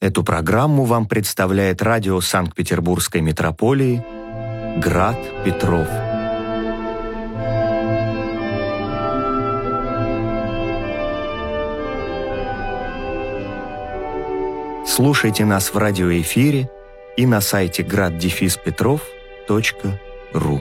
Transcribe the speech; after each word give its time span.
Эту 0.00 0.24
программу 0.24 0.84
вам 0.84 1.04
представляет 1.04 1.82
радио 1.82 2.22
Санкт-Петербургской 2.22 3.20
метрополии 3.20 4.02
«Град 4.78 5.18
Петров». 5.44 5.86
Слушайте 14.86 15.44
нас 15.44 15.74
в 15.74 15.76
радиоэфире 15.76 16.70
и 17.18 17.26
на 17.26 17.42
сайте 17.42 17.82
graddefиспетров.ру. 17.82 20.60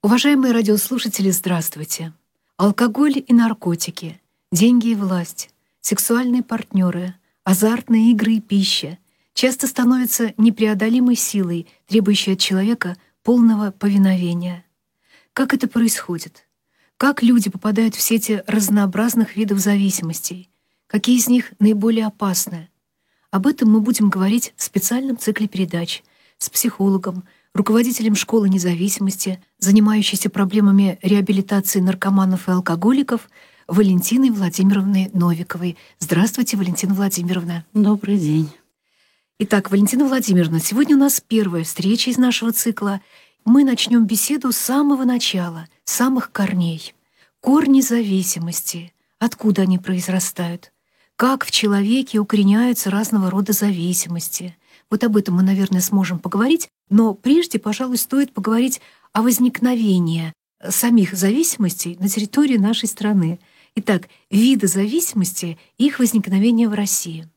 Уважаемые 0.00 0.52
радиослушатели, 0.52 1.28
здравствуйте! 1.30 2.12
Алкоголь 2.56 3.18
и 3.26 3.32
наркотики, 3.32 4.20
деньги 4.52 4.90
и 4.90 4.94
власть, 4.94 5.50
сексуальные 5.80 6.44
партнеры, 6.44 7.16
азартные 7.42 8.12
игры 8.12 8.34
и 8.34 8.40
пища 8.40 8.98
часто 9.34 9.66
становятся 9.66 10.34
непреодолимой 10.36 11.16
силой, 11.16 11.66
требующей 11.88 12.34
от 12.34 12.38
человека 12.38 12.96
полного 13.24 13.72
повиновения. 13.72 14.64
Как 15.32 15.52
это 15.52 15.66
происходит? 15.66 16.46
Как 16.96 17.24
люди 17.24 17.50
попадают 17.50 17.96
в 17.96 18.00
сети 18.00 18.44
разнообразных 18.46 19.34
видов 19.34 19.58
зависимостей? 19.58 20.48
Какие 20.86 21.16
из 21.16 21.28
них 21.28 21.52
наиболее 21.58 22.06
опасны? 22.06 22.68
Об 23.32 23.48
этом 23.48 23.72
мы 23.72 23.80
будем 23.80 24.10
говорить 24.10 24.54
в 24.56 24.62
специальном 24.62 25.18
цикле 25.18 25.48
передач 25.48 26.04
с 26.38 26.48
психологом, 26.50 27.24
руководителем 27.58 28.14
школы 28.14 28.48
независимости, 28.48 29.42
занимающейся 29.58 30.30
проблемами 30.30 30.98
реабилитации 31.02 31.80
наркоманов 31.80 32.48
и 32.48 32.52
алкоголиков, 32.52 33.28
Валентиной 33.66 34.30
Владимировной 34.30 35.10
Новиковой. 35.12 35.76
Здравствуйте, 35.98 36.56
Валентина 36.56 36.94
Владимировна. 36.94 37.66
Добрый 37.74 38.16
день. 38.16 38.48
Итак, 39.40 39.70
Валентина 39.70 40.06
Владимировна, 40.06 40.60
сегодня 40.60 40.94
у 40.96 40.98
нас 40.98 41.20
первая 41.20 41.64
встреча 41.64 42.10
из 42.10 42.16
нашего 42.16 42.52
цикла. 42.52 43.00
Мы 43.44 43.64
начнем 43.64 44.06
беседу 44.06 44.52
с 44.52 44.56
самого 44.56 45.04
начала, 45.04 45.66
с 45.84 45.92
самых 45.92 46.30
корней. 46.30 46.94
Корни 47.40 47.80
зависимости. 47.80 48.92
Откуда 49.18 49.62
они 49.62 49.78
произрастают? 49.78 50.72
Как 51.16 51.44
в 51.44 51.50
человеке 51.50 52.20
укореняются 52.20 52.90
разного 52.90 53.30
рода 53.30 53.52
зависимости? 53.52 54.56
Вот 54.90 55.02
об 55.02 55.16
этом 55.16 55.34
мы, 55.34 55.42
наверное, 55.42 55.80
сможем 55.80 56.20
поговорить, 56.20 56.70
но 56.90 57.14
прежде, 57.14 57.58
пожалуй, 57.58 57.98
стоит 57.98 58.32
поговорить 58.32 58.80
о 59.12 59.22
возникновении 59.22 60.32
самих 60.68 61.14
зависимостей 61.14 61.96
на 62.00 62.08
территории 62.08 62.56
нашей 62.56 62.88
страны. 62.88 63.38
Итак, 63.76 64.08
виды 64.30 64.66
зависимости 64.66 65.58
и 65.78 65.86
их 65.86 65.98
возникновение 65.98 66.68
в 66.68 66.74
России. 66.74 67.28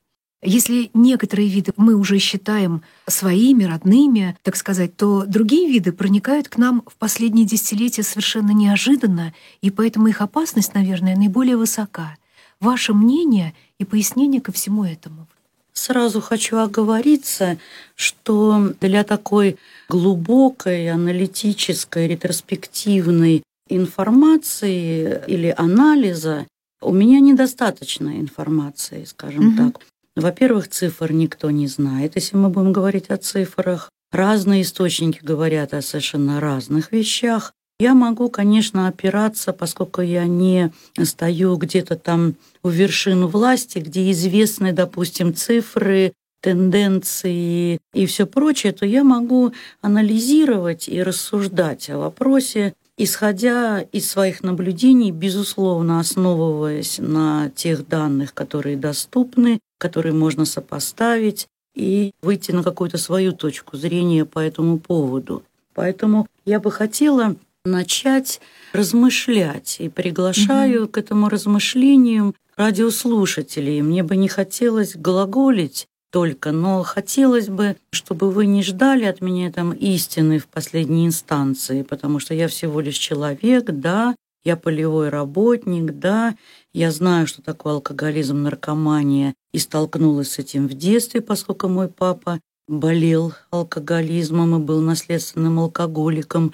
Если 0.44 0.90
некоторые 0.96 1.48
виды 1.48 1.72
мы 1.78 1.94
уже 1.94 2.18
считаем 2.18 2.82
своими, 3.08 3.64
родными, 3.64 4.36
так 4.42 4.56
сказать, 4.56 4.98
то 4.98 5.26
другие 5.28 5.70
виды 5.70 5.92
проникают 5.92 6.50
к 6.50 6.58
нам 6.58 6.82
в 6.88 6.96
последние 6.96 7.46
десятилетия 7.46 8.02
совершенно 8.02 8.50
неожиданно, 8.50 9.36
и 9.62 9.70
поэтому 9.70 10.08
их 10.08 10.20
опасность, 10.20 10.74
наверное, 10.74 11.16
наиболее 11.16 11.58
высока. 11.58 12.18
Ваше 12.60 12.94
мнение 12.94 13.54
и 13.78 13.86
пояснение 13.86 14.42
ко 14.42 14.52
всему 14.52 14.84
этому? 14.84 15.28
Сразу 15.74 16.22
хочу 16.22 16.58
оговориться, 16.58 17.58
что 17.96 18.74
для 18.82 19.04
такой 19.04 19.58
глубокой, 19.90 20.90
аналитической, 20.92 22.08
ретроспективной 22.08 23.44
информации 23.70 25.22
или 25.28 25.54
анализа 25.58 26.46
у 26.82 26.94
меня 26.94 27.20
недостаточно 27.20 28.20
информации, 28.20 29.06
скажем 29.06 29.50
угу. 29.50 29.58
так. 29.58 29.82
Во-первых, 30.16 30.68
цифр 30.68 31.12
никто 31.14 31.52
не 31.52 31.68
знает. 31.68 32.16
Если 32.16 32.36
мы 32.36 32.50
будем 32.50 32.74
говорить 32.74 33.10
о 33.10 33.18
цифрах, 33.18 33.90
разные 34.12 34.64
источники 34.64 35.20
говорят 35.24 35.74
о 35.74 35.82
совершенно 35.82 36.40
разных 36.42 36.92
вещах. 36.92 37.54
Я 37.82 37.96
могу, 37.96 38.30
конечно, 38.30 38.88
опираться, 38.88 39.54
поскольку 39.54 40.02
я 40.02 40.26
не 40.26 40.72
стою 41.02 41.56
где-то 41.56 41.96
там 41.96 42.36
у 42.62 42.70
вершин 42.70 43.26
власти, 43.26 43.80
где 43.80 44.12
известны, 44.12 44.72
допустим, 44.72 45.34
цифры, 45.34 46.14
тенденции 46.42 47.80
и 47.96 48.06
все 48.06 48.28
прочее, 48.28 48.74
то 48.74 48.86
я 48.86 49.04
могу 49.04 49.54
анализировать 49.82 50.88
и 50.88 51.02
рассуждать 51.02 51.90
о 51.90 51.98
вопросе, 51.98 52.76
исходя 53.00 53.82
из 53.92 54.08
своих 54.08 54.44
наблюдений, 54.44 55.12
безусловно, 55.12 56.00
основываясь 56.00 57.00
на 57.00 57.50
тех 57.56 57.88
данных, 57.88 58.36
которые 58.36 58.78
доступны, 58.78 59.60
которые 59.80 60.14
можно 60.14 60.46
сопоставить 60.46 61.48
и 61.74 62.12
выйти 62.22 62.52
на 62.52 62.62
какую-то 62.62 63.00
свою 63.00 63.32
точку 63.32 63.76
зрения 63.76 64.24
по 64.24 64.38
этому 64.38 64.78
поводу. 64.78 65.42
Поэтому 65.74 66.28
я 66.46 66.60
бы 66.60 66.72
хотела 66.72 67.36
начать 67.66 68.42
размышлять 68.74 69.78
и 69.80 69.90
приглашаю 69.90 70.84
угу. 70.84 70.92
к 70.92 70.98
этому 70.98 71.30
размышлению 71.30 72.36
радиослушателей. 72.58 73.82
Мне 73.82 74.04
бы 74.04 74.16
не 74.16 74.28
хотелось 74.28 74.96
глаголить 74.96 75.88
только, 76.12 76.52
но 76.52 76.84
хотелось 76.84 77.48
бы, 77.48 77.78
чтобы 77.92 78.32
вы 78.32 78.46
не 78.46 78.64
ждали 78.64 79.06
от 79.06 79.22
меня 79.22 79.52
там 79.52 79.72
истины 79.72 80.40
в 80.40 80.48
последней 80.48 81.06
инстанции, 81.06 81.84
потому 81.84 82.20
что 82.20 82.34
я 82.34 82.48
всего 82.48 82.82
лишь 82.82 82.98
человек, 82.98 83.66
да, 83.68 84.16
я 84.44 84.58
полевой 84.58 85.10
работник, 85.10 86.00
да, 86.00 86.36
я 86.74 86.92
знаю, 86.92 87.28
что 87.28 87.42
такое 87.42 87.76
алкоголизм, 87.76 88.42
наркомания, 88.42 89.34
и 89.54 89.60
столкнулась 89.60 90.32
с 90.32 90.40
этим 90.40 90.68
в 90.68 90.74
детстве, 90.74 91.22
поскольку 91.22 91.68
мой 91.68 91.88
папа 91.88 92.40
болел 92.68 93.34
алкоголизмом 93.52 94.56
и 94.56 94.60
был 94.60 94.82
наследственным 94.82 95.60
алкоголиком. 95.60 96.54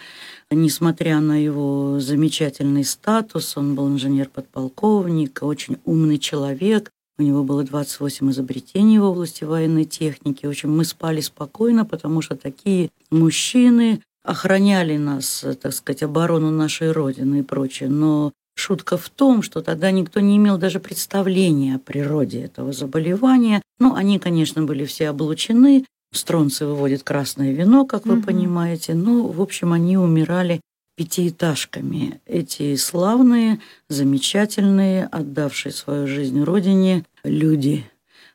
Несмотря 0.50 1.20
на 1.20 1.44
его 1.44 2.00
замечательный 2.00 2.86
статус, 2.86 3.58
он 3.58 3.76
был 3.76 3.90
инженер-подполковник, 3.90 5.40
очень 5.42 5.78
умный 5.84 6.18
человек. 6.18 6.90
У 7.18 7.24
него 7.24 7.44
было 7.44 7.64
28 7.64 8.32
изобретений 8.32 9.00
в 9.00 9.04
области 9.04 9.44
военной 9.44 9.86
техники. 9.86 10.46
В 10.46 10.50
общем, 10.50 10.76
мы 10.76 10.86
спали 10.86 11.20
спокойно, 11.20 11.84
потому 11.84 12.22
что 12.22 12.36
такие 12.36 12.90
мужчины 13.10 14.02
охраняли 14.24 14.98
нас, 14.98 15.44
так 15.62 15.74
сказать, 15.74 16.04
оборону 16.04 16.52
нашей 16.52 16.92
Родины 16.92 17.40
и 17.40 17.44
прочее. 17.44 17.90
Но 17.90 18.32
Шутка 18.60 18.98
в 18.98 19.10
том, 19.10 19.44
что 19.44 19.62
тогда 19.62 19.92
никто 19.92 20.20
не 20.20 20.38
имел 20.38 20.58
даже 20.58 20.80
представления 20.80 21.76
о 21.76 21.80
природе 21.80 22.42
этого 22.42 22.74
заболевания. 22.74 23.62
Ну, 23.80 23.94
они, 23.94 24.18
конечно, 24.18 24.64
были 24.64 24.84
все 24.86 25.10
облучены, 25.10 25.86
Стронцы 26.12 26.66
выводят 26.66 27.04
красное 27.04 27.52
вино, 27.52 27.86
как 27.86 28.06
вы 28.06 28.18
угу. 28.18 28.24
понимаете. 28.24 28.94
Ну, 28.94 29.28
в 29.28 29.42
общем, 29.42 29.74
они 29.74 29.98
умирали 29.98 30.62
пятиэтажками. 30.98 32.20
Эти 32.26 32.76
славные, 32.76 33.60
замечательные, 33.88 35.06
отдавшие 35.06 35.72
свою 35.72 36.08
жизнь 36.08 36.42
Родине 36.44 37.06
люди. 37.24 37.86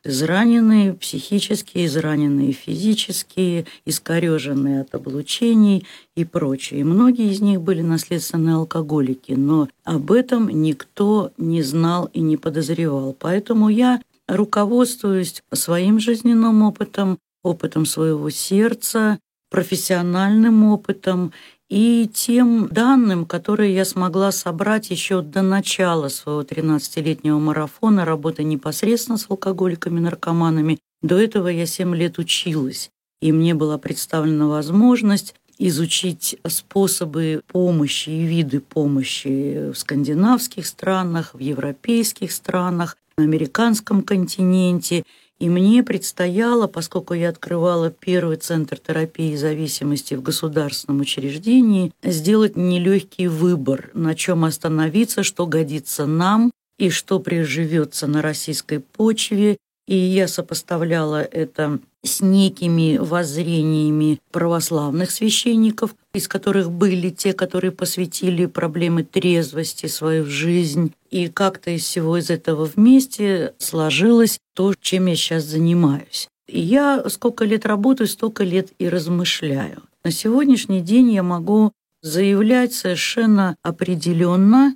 Израненные 0.05 0.93
психически, 0.93 1.85
израненные 1.85 2.51
физически, 2.51 3.65
искореженные 3.85 4.81
от 4.81 4.93
облучений 4.95 5.85
и 6.15 6.25
прочее. 6.25 6.81
И 6.81 6.83
многие 6.83 7.31
из 7.31 7.39
них 7.39 7.61
были 7.61 7.81
наследственные 7.81 8.55
алкоголики, 8.55 9.31
но 9.31 9.69
об 9.85 10.11
этом 10.11 10.49
никто 10.49 11.31
не 11.37 11.61
знал 11.61 12.09
и 12.11 12.19
не 12.19 12.35
подозревал. 12.35 13.15
Поэтому 13.17 13.69
я 13.69 14.01
руководствуюсь 14.27 15.41
своим 15.53 15.99
жизненным 15.99 16.63
опытом, 16.63 17.17
опытом 17.43 17.85
своего 17.85 18.29
сердца, 18.29 19.19
профессиональным 19.51 20.65
опытом 20.65 21.31
и 21.69 22.09
тем 22.11 22.67
данным, 22.69 23.25
которые 23.25 23.75
я 23.75 23.85
смогла 23.85 24.31
собрать 24.31 24.89
еще 24.89 25.21
до 25.21 25.43
начала 25.43 26.07
своего 26.07 26.41
13-летнего 26.41 27.37
марафона 27.37 28.03
работы 28.03 28.43
непосредственно 28.43 29.17
с 29.17 29.27
алкоголиками, 29.29 29.99
наркоманами. 29.99 30.79
До 31.01 31.19
этого 31.19 31.49
я 31.49 31.65
7 31.65 31.95
лет 31.95 32.17
училась, 32.17 32.89
и 33.21 33.31
мне 33.31 33.53
была 33.53 33.77
представлена 33.77 34.47
возможность 34.47 35.35
изучить 35.59 36.35
способы 36.47 37.43
помощи 37.47 38.09
и 38.09 38.25
виды 38.25 38.59
помощи 38.59 39.71
в 39.71 39.75
скандинавских 39.77 40.65
странах, 40.65 41.33
в 41.33 41.39
европейских 41.39 42.31
странах, 42.31 42.97
на 43.17 43.25
американском 43.25 44.01
континенте– 44.01 45.03
и 45.43 45.49
мне 45.49 45.83
предстояло, 45.83 46.67
поскольку 46.67 47.13
я 47.13 47.27
открывала 47.27 47.91
первый 47.91 48.37
центр 48.37 48.77
терапии 48.79 49.35
зависимости 49.35 50.13
в 50.13 50.21
государственном 50.21 51.01
учреждении, 51.01 51.91
сделать 52.01 52.55
нелегкий 52.55 53.27
выбор, 53.27 53.89
на 53.93 54.15
чем 54.15 54.45
остановиться, 54.45 55.21
что 55.21 55.45
годится 55.45 56.05
нам 56.05 56.53
и 56.79 56.89
что 56.89 57.19
приживется 57.19 58.07
на 58.07 58.21
российской 58.21 58.79
почве, 58.79 59.57
И 59.85 59.97
я 59.97 60.29
сопоставляла 60.29 61.21
это 61.21 61.79
с 62.03 62.21
некими 62.21 62.97
воззрениями 62.97 64.19
православных 64.31 65.09
священников, 65.11 65.95
из 66.13 66.27
которых 66.27 66.69
были 66.71 67.09
те, 67.09 67.33
которые 67.33 67.71
посвятили 67.71 68.45
проблемы 68.45 69.03
трезвости 69.03 69.85
свою 69.85 70.25
жизнь. 70.25 70.93
И 71.09 71.29
как-то 71.29 71.71
из 71.71 71.83
всего 71.83 72.17
из 72.17 72.29
этого 72.29 72.65
вместе 72.65 73.53
сложилось 73.57 74.39
то, 74.53 74.73
чем 74.79 75.05
я 75.05 75.15
сейчас 75.15 75.45
занимаюсь. 75.45 76.27
И 76.47 76.59
я 76.59 77.09
сколько 77.09 77.45
лет 77.45 77.65
работаю, 77.65 78.07
столько 78.07 78.43
лет 78.43 78.71
и 78.79 78.89
размышляю. 78.89 79.83
На 80.03 80.11
сегодняшний 80.11 80.81
день 80.81 81.11
я 81.13 81.23
могу 81.23 81.71
заявлять 82.01 82.73
совершенно 82.73 83.55
определенно, 83.63 84.75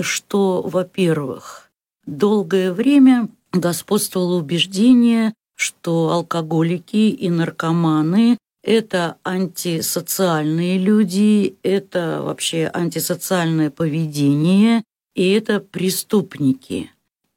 что, 0.00 0.62
во-первых, 0.62 1.70
долгое 2.06 2.72
время 2.72 3.28
господствовало 3.52 4.38
убеждение, 4.38 5.34
что 5.54 6.10
алкоголики 6.10 7.10
и 7.10 7.30
наркоманы– 7.30 8.38
это 8.62 9.16
антисоциальные 9.24 10.78
люди, 10.78 11.56
это 11.62 12.20
вообще 12.22 12.70
антисоциальное 12.72 13.70
поведение, 13.70 14.82
и 15.14 15.30
это 15.30 15.60
преступники. 15.60 16.90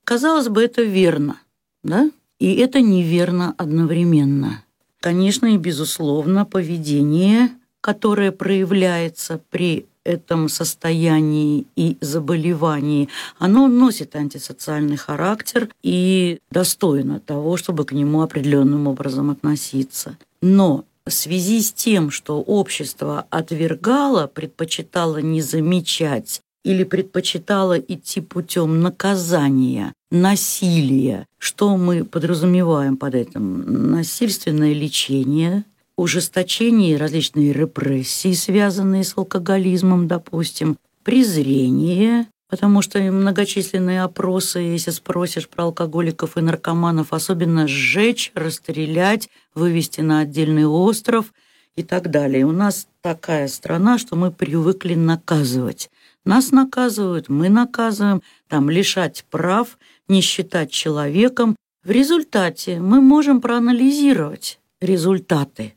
Казалось 0.04 0.48
бы, 0.48 0.64
это 0.64 0.81
верно, 0.84 1.42
да? 1.84 2.10
И 2.40 2.56
это 2.56 2.81
неверно 2.81 3.54
одновременно. 3.58 4.63
Конечно 5.00 5.48
и 5.48 5.58
безусловно, 5.58 6.46
поведение, 6.46 7.50
которое 7.81 8.31
проявляется 8.31 9.42
при 9.50 9.86
этом 10.07 10.50
состоянии 10.50 11.65
и 11.75 11.98
заболевании, 12.01 13.09
оно 13.38 13.68
носит 13.68 14.15
антисоциальный 14.15 14.98
характер 14.98 15.69
и 15.83 16.39
достойно 16.50 17.19
того, 17.19 17.57
чтобы 17.57 17.83
к 17.86 17.92
нему 17.92 18.21
определенным 18.21 18.88
образом 18.88 19.30
относиться. 19.30 20.18
Но 20.42 20.86
в 21.06 21.12
связи 21.12 21.62
с 21.62 21.71
тем, 21.71 22.09
что 22.09 22.42
общество 22.42 23.25
отвергало, 23.30 24.27
предпочитало 24.27 25.18
не 25.18 25.42
замечать 25.42 26.42
или 26.63 26.83
предпочитало 26.83 27.77
идти 27.77 28.21
путем 28.21 28.81
наказания, 28.81 29.94
насилия, 30.12 31.25
что 31.38 31.77
мы 31.77 32.03
подразумеваем 32.03 32.98
под 32.98 33.15
этим? 33.15 33.92
Насильственное 33.92 34.74
лечение, 34.74 35.63
ужесточение 35.98 36.96
различные 36.96 37.52
репрессии, 37.52 38.32
связанные 38.34 39.04
с 39.04 39.18
алкоголизмом, 39.18 40.08
допустим, 40.08 40.78
презрение, 41.04 42.28
потому 42.50 42.82
что 42.82 43.00
многочисленные 43.00 44.04
опросы, 44.04 44.60
если 44.60 44.92
спросишь 44.92 45.50
про 45.50 45.66
алкоголиков 45.66 46.38
и 46.38 46.42
наркоманов, 46.42 47.12
особенно 47.12 47.68
сжечь, 47.68 48.32
расстрелять, 48.36 49.30
вывести 49.56 50.02
на 50.02 50.20
отдельный 50.20 50.66
остров 50.66 51.34
и 51.76 51.84
так 51.84 52.10
далее. 52.12 52.46
У 52.46 52.52
нас 52.52 52.88
такая 53.02 53.48
страна, 53.48 53.98
что 53.98 54.16
мы 54.16 54.32
привыкли 54.32 54.94
наказывать. 54.94 55.90
Нас 56.26 56.52
наказывают, 56.52 57.30
мы 57.30 57.50
наказываем, 57.50 58.22
там 58.48 58.70
лишать 58.70 59.26
прав, 59.30 59.78
не 60.08 60.22
считать 60.22 60.72
человеком. 60.72 61.56
В 61.84 61.90
результате 61.90 62.80
мы 62.80 63.02
можем 63.02 63.40
проанализировать 63.40 64.60
результаты 64.82 65.76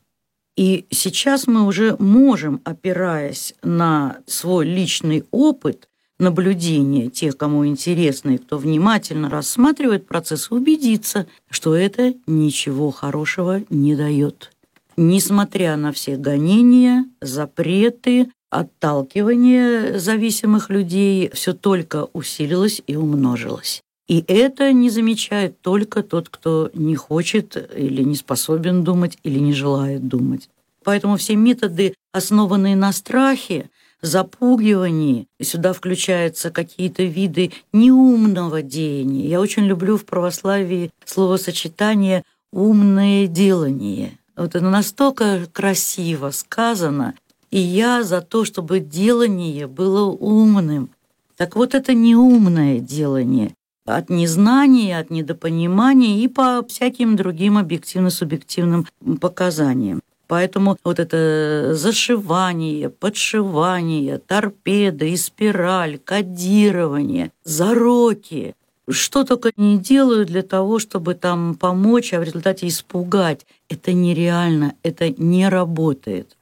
и 0.60 0.84
сейчас 0.90 1.46
мы 1.46 1.64
уже 1.64 1.96
можем, 1.98 2.60
опираясь 2.64 3.54
на 3.62 4.18
свой 4.26 4.66
личный 4.66 5.24
опыт, 5.30 5.88
наблюдения 6.18 7.08
тех, 7.08 7.38
кому 7.38 7.66
интересно 7.66 8.32
и 8.32 8.36
кто 8.36 8.58
внимательно 8.58 9.30
рассматривает 9.30 10.06
процесс, 10.06 10.50
убедиться, 10.50 11.26
что 11.48 11.74
это 11.74 12.12
ничего 12.26 12.90
хорошего 12.90 13.62
не 13.70 13.96
дает. 13.96 14.52
Несмотря 14.98 15.78
на 15.78 15.92
все 15.92 16.18
гонения, 16.18 17.06
запреты, 17.22 18.30
отталкивание 18.50 19.98
зависимых 19.98 20.68
людей, 20.68 21.30
все 21.32 21.54
только 21.54 22.06
усилилось 22.12 22.82
и 22.86 22.96
умножилось. 22.96 23.82
И 24.10 24.24
это 24.26 24.72
не 24.72 24.90
замечает 24.90 25.60
только 25.60 26.02
тот, 26.02 26.28
кто 26.28 26.68
не 26.74 26.96
хочет 26.96 27.56
или 27.76 28.02
не 28.02 28.16
способен 28.16 28.82
думать, 28.82 29.16
или 29.22 29.38
не 29.38 29.52
желает 29.52 30.08
думать. 30.08 30.49
Поэтому 30.84 31.16
все 31.16 31.36
методы, 31.36 31.94
основанные 32.12 32.76
на 32.76 32.92
страхе, 32.92 33.70
запугивании, 34.02 35.26
сюда 35.42 35.72
включаются 35.72 36.50
какие-то 36.50 37.02
виды 37.02 37.52
неумного 37.72 38.62
деяния. 38.62 39.28
Я 39.28 39.40
очень 39.40 39.64
люблю 39.64 39.96
в 39.96 40.06
православии 40.06 40.90
словосочетание 41.04 42.24
«умное 42.52 43.26
делание». 43.26 44.18
Вот 44.36 44.54
это 44.54 44.70
настолько 44.70 45.46
красиво 45.52 46.30
сказано, 46.30 47.14
и 47.50 47.58
я 47.58 48.02
за 48.02 48.22
то, 48.22 48.46
чтобы 48.46 48.80
делание 48.80 49.66
было 49.66 50.04
умным. 50.10 50.90
Так 51.36 51.56
вот 51.56 51.74
это 51.74 51.92
неумное 51.92 52.78
делание 52.78 53.52
от 53.86 54.08
незнания, 54.08 54.98
от 54.98 55.10
недопонимания 55.10 56.22
и 56.22 56.28
по 56.28 56.64
всяким 56.66 57.16
другим 57.16 57.58
объективно-субъективным 57.58 58.86
показаниям. 59.20 60.00
Поэтому 60.30 60.76
вот 60.84 61.00
это 61.00 61.74
зашивание, 61.74 62.88
подшивание, 62.88 64.18
торпеда 64.18 65.04
и 65.04 65.16
спираль, 65.16 65.98
кодирование, 65.98 67.32
зароки, 67.42 68.54
что 68.88 69.24
только 69.24 69.50
не 69.56 69.76
делают 69.76 70.28
для 70.28 70.42
того, 70.42 70.78
чтобы 70.78 71.14
там 71.14 71.56
помочь, 71.56 72.12
а 72.12 72.20
в 72.20 72.22
результате 72.22 72.68
испугать. 72.68 73.44
Это 73.68 73.92
нереально, 73.92 74.74
это 74.84 75.10
не 75.10 75.48
работает. 75.48 76.36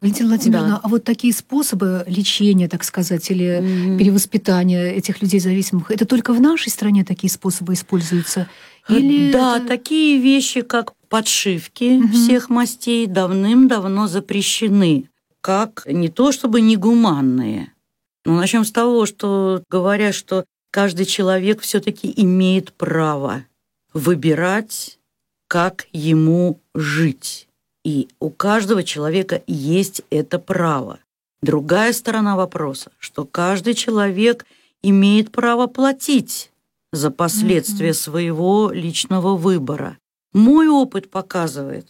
Валентина 0.00 0.30
Владимировна, 0.30 0.68
да. 0.68 0.80
а 0.82 0.88
вот 0.88 1.04
такие 1.04 1.34
способы 1.34 2.02
лечения, 2.06 2.66
так 2.68 2.82
сказать, 2.82 3.30
или 3.30 3.60
mm-hmm. 3.60 3.98
перевоспитания 3.98 4.86
этих 4.92 5.20
людей 5.20 5.40
зависимых, 5.40 5.90
это 5.90 6.06
только 6.06 6.32
в 6.32 6.40
нашей 6.40 6.70
стране 6.70 7.04
такие 7.04 7.30
способы 7.30 7.74
используются? 7.74 8.48
Или 8.88 9.32
да, 9.32 9.58
это... 9.58 9.66
такие 9.66 10.18
вещи, 10.18 10.62
как 10.62 10.94
подшивки 11.14 11.84
mm-hmm. 11.84 12.10
всех 12.10 12.50
мастей, 12.50 13.06
давным-давно 13.06 14.08
запрещены, 14.08 15.08
как 15.40 15.84
не 15.86 16.08
то 16.08 16.32
чтобы 16.32 16.60
негуманные. 16.60 17.72
Но 18.24 18.34
начнем 18.34 18.64
с 18.64 18.72
того, 18.72 19.06
что 19.06 19.62
говорят, 19.70 20.16
что 20.16 20.44
каждый 20.72 21.06
человек 21.06 21.60
все-таки 21.60 22.12
имеет 22.16 22.72
право 22.72 23.44
выбирать, 23.92 24.98
как 25.46 25.86
ему 25.92 26.58
жить. 26.74 27.46
И 27.84 28.08
у 28.18 28.30
каждого 28.30 28.82
человека 28.82 29.40
есть 29.46 30.02
это 30.10 30.40
право. 30.40 30.98
Другая 31.42 31.92
сторона 31.92 32.34
вопроса, 32.34 32.90
что 32.98 33.24
каждый 33.24 33.74
человек 33.74 34.46
имеет 34.82 35.30
право 35.30 35.68
платить 35.68 36.50
за 36.90 37.12
последствия 37.12 37.90
mm-hmm. 37.90 37.92
своего 37.92 38.72
личного 38.72 39.36
выбора. 39.36 39.96
Мой 40.34 40.68
опыт 40.68 41.10
показывает, 41.10 41.86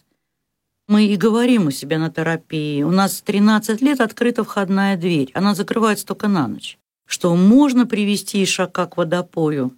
мы 0.87 1.05
и 1.07 1.17
говорим 1.17 1.67
у 1.67 1.71
себя 1.71 1.97
на 1.99 2.11
терапии, 2.11 2.83
у 2.83 2.91
нас 2.91 3.21
13 3.21 3.81
лет 3.81 3.99
открыта 3.99 4.43
входная 4.43 4.95
дверь, 4.97 5.31
она 5.33 5.55
закрывается 5.55 6.05
только 6.05 6.27
на 6.27 6.47
ночь, 6.47 6.77
что 7.05 7.35
можно 7.35 7.85
привести 7.85 8.43
ишака 8.43 8.85
к 8.85 8.97
водопою, 8.97 9.75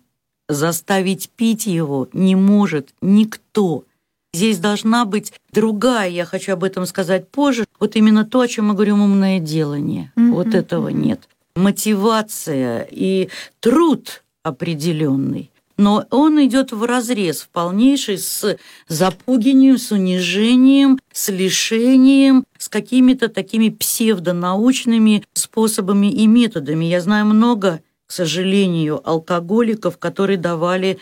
заставить 0.49 1.29
пить 1.29 1.65
его 1.65 2.09
не 2.13 2.35
может 2.35 2.93
никто– 3.01 3.85
Здесь 4.33 4.59
должна 4.59 5.05
быть 5.05 5.33
другая, 5.51 6.09
я 6.09 6.25
хочу 6.25 6.53
об 6.53 6.63
этом 6.63 6.85
сказать 6.85 7.27
позже, 7.27 7.65
вот 7.79 7.95
именно 7.95 8.25
то, 8.25 8.41
о 8.41 8.47
чем 8.47 8.67
мы 8.67 8.73
говорим, 8.73 9.01
умное 9.01 9.39
делание. 9.39 10.11
Mm-hmm. 10.15 10.31
Вот 10.31 10.53
этого 10.53 10.89
нет. 10.89 11.27
Мотивация 11.55 12.87
и 12.91 13.29
труд 13.59 14.23
определенный. 14.43 15.49
Но 15.77 16.05
он 16.09 16.43
идет 16.43 16.71
в 16.71 16.83
разрез, 16.83 17.41
в 17.41 17.49
полнейший 17.49 18.17
с 18.17 18.57
запугиванием, 18.87 19.77
с 19.77 19.91
унижением, 19.91 20.99
с 21.13 21.29
лишением, 21.29 22.45
с 22.57 22.67
какими-то 22.67 23.29
такими 23.29 23.69
псевдонаучными 23.69 25.23
способами 25.33 26.11
и 26.11 26.25
методами. 26.25 26.85
Я 26.85 26.99
знаю 27.01 27.27
много, 27.27 27.81
к 28.07 28.11
сожалению, 28.11 29.07
алкоголиков, 29.07 29.99
которые 29.99 30.37
давали 30.37 30.97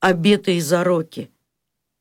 обеты 0.00 0.56
и 0.56 0.60
зароки. 0.60 1.30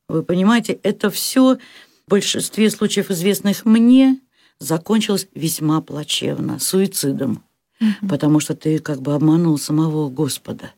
Вы 0.07 0.23
понимаете, 0.23 0.79
это 0.83 1.09
все 1.09 1.57
в 2.05 2.09
большинстве 2.09 2.69
случаев 2.69 3.11
известных 3.11 3.65
мне 3.65 4.19
закончилось 4.59 5.27
весьма 5.35 5.81
плачевно, 5.81 6.59
суицидом, 6.59 7.43
mm-hmm. 7.81 8.07
потому 8.09 8.39
что 8.39 8.55
ты 8.55 8.79
как 8.79 9.01
бы 9.01 9.13
обманул 9.13 9.57
самого 9.57 10.09
Господа. 10.09 10.71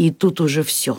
И 0.00 0.10
тут 0.10 0.40
уже 0.40 0.62
все. 0.62 0.98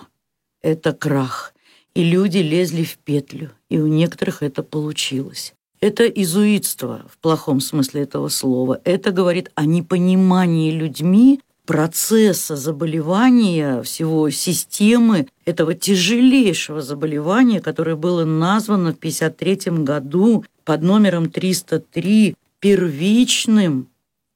Это 0.62 0.94
крах. 0.94 1.56
И 1.96 2.04
люди 2.04 2.38
лезли 2.38 2.84
в 2.84 3.00
петлю, 3.00 3.50
и 3.68 3.80
у 3.80 3.88
некоторых 3.88 4.44
это 4.44 4.62
получилось. 4.62 5.56
Это 5.80 6.06
изуитство 6.06 7.08
в 7.12 7.18
плохом 7.18 7.62
смысле 7.62 8.04
этого 8.04 8.30
слова. 8.30 8.80
Это 8.84 9.10
говорит 9.10 9.50
о 9.56 9.66
непонимании 9.66 10.70
людьми 10.70 11.42
процесса 11.66 12.56
заболевания, 12.56 13.82
всего 13.82 14.30
системы 14.30 15.28
этого 15.46 15.74
тяжелейшего 15.74 16.82
заболевания, 16.82 17.60
которое 17.60 17.96
было 17.96 18.24
названо 18.24 18.94
в 18.94 18.98
1953 18.98 19.84
году 19.84 20.46
под 20.64 20.84
номером 20.84 21.32
303 21.32 22.36
первичным, 22.60 23.88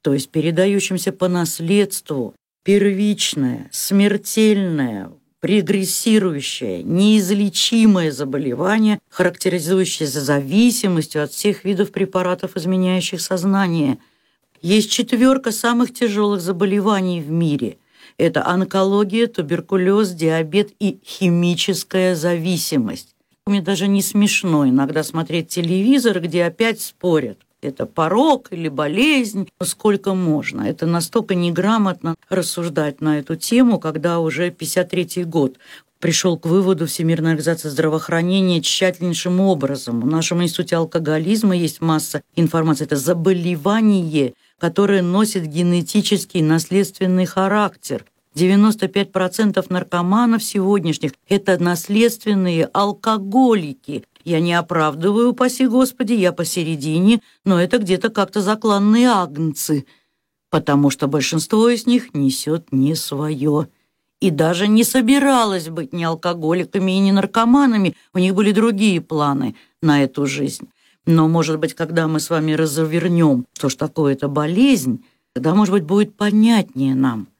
то 0.02 0.12
есть 0.12 0.30
передающимся 0.30 1.12
по 1.12 1.28
наследству, 1.28 2.34
первичное, 2.66 3.70
смертельное, 3.72 5.12
прогрессирующее, 5.40 6.82
неизлечимое 6.82 8.12
заболевание, 8.12 8.98
характеризующееся 9.08 10.20
зависимостью 10.20 11.24
от 11.24 11.32
всех 11.32 11.64
видов 11.64 11.92
препаратов, 11.92 12.58
изменяющих 12.58 13.22
сознание. 13.22 14.00
Есть 14.64 14.92
четверка 14.92 15.52
самых 15.52 15.94
тяжелых 15.94 16.42
заболеваний 16.42 17.22
в 17.22 17.30
мире. 17.30 17.78
Это 18.18 18.48
онкология, 18.48 19.28
туберкулез, 19.28 20.10
диабет 20.10 20.72
и 20.80 21.00
химическая 21.06 22.16
зависимость. 22.16 23.16
Мне 23.46 23.62
даже 23.62 23.88
не 23.88 24.02
смешно 24.02 24.68
иногда 24.68 25.04
смотреть 25.04 25.50
телевизор, 25.50 26.20
где 26.20 26.46
опять 26.46 26.82
спорят 26.82 27.45
это 27.66 27.86
порог 27.86 28.48
или 28.52 28.70
болезнь, 28.70 29.50
сколько 29.62 30.14
можно. 30.14 30.62
Это 30.64 30.86
настолько 30.86 31.36
неграмотно 31.36 32.16
рассуждать 32.30 33.02
на 33.02 33.20
эту 33.20 33.36
тему, 33.36 33.80
когда 33.80 34.20
уже 34.20 34.50
53-й 34.50 35.24
год 35.24 35.58
пришел 36.00 36.38
к 36.38 36.46
выводу 36.46 36.86
Всемирная 36.86 37.32
организация 37.32 37.72
здравоохранения 37.72 38.62
тщательнейшим 38.62 39.40
образом. 39.40 40.02
В 40.02 40.06
нашем 40.06 40.44
институте 40.44 40.76
алкоголизма 40.76 41.56
есть 41.56 41.82
масса 41.82 42.22
информации. 42.36 42.86
Это 42.86 42.96
заболевание, 42.96 44.34
которое 44.60 45.02
носит 45.02 45.48
генетический 45.48 46.42
наследственный 46.42 47.26
характер. 47.26 48.06
95% 48.36 49.65
наркоманов 49.70 50.44
сегодняшних– 50.44 51.13
это 51.30 51.62
наследственные 51.62 52.65
алкоголики. 52.65 54.04
Я 54.25 54.39
не 54.39 54.54
оправдываю, 54.54 55.30
упаси 55.30 55.68
Господи, 55.68 56.13
я 56.13 56.34
посередине, 56.34 57.22
но 57.46 57.62
это 57.62 57.77
где-то 57.77 58.10
как-то 58.10 58.42
закланные 58.42 59.08
агнцы, 59.08 59.86
потому 60.50 60.89
что 60.89 61.08
большинство 61.08 61.70
из 61.70 61.86
них 61.86 62.13
несет 62.13 62.72
не 62.72 62.96
свое. 62.96 63.70
И 64.20 64.32
даже 64.32 64.68
не 64.68 64.84
собиралась 64.84 65.70
быть 65.70 65.94
ни 65.94 66.04
алкоголиками 66.04 66.92
и 66.92 67.00
ни 67.00 67.12
наркоманами, 67.12 67.96
у 68.13 68.18
них 68.18 68.34
были 68.34 68.51
другие 68.51 69.00
планы 69.00 69.56
на 69.82 70.04
эту 70.04 70.25
жизнь. 70.25 70.68
Но, 71.06 71.27
может 71.27 71.60
быть, 71.60 71.74
когда 71.74 72.08
мы 72.08 72.20
с 72.20 72.30
вами 72.30 72.54
развернем, 72.54 73.46
что 73.54 73.70
ж 73.70 73.75
такое 73.75 74.13
это 74.13 74.27
болезнь, 74.27 75.06
тогда, 75.34 75.54
может 75.54 75.74
быть, 75.74 75.84
будет 75.84 76.18
понятнее 76.18 76.96
нам– 76.96 77.27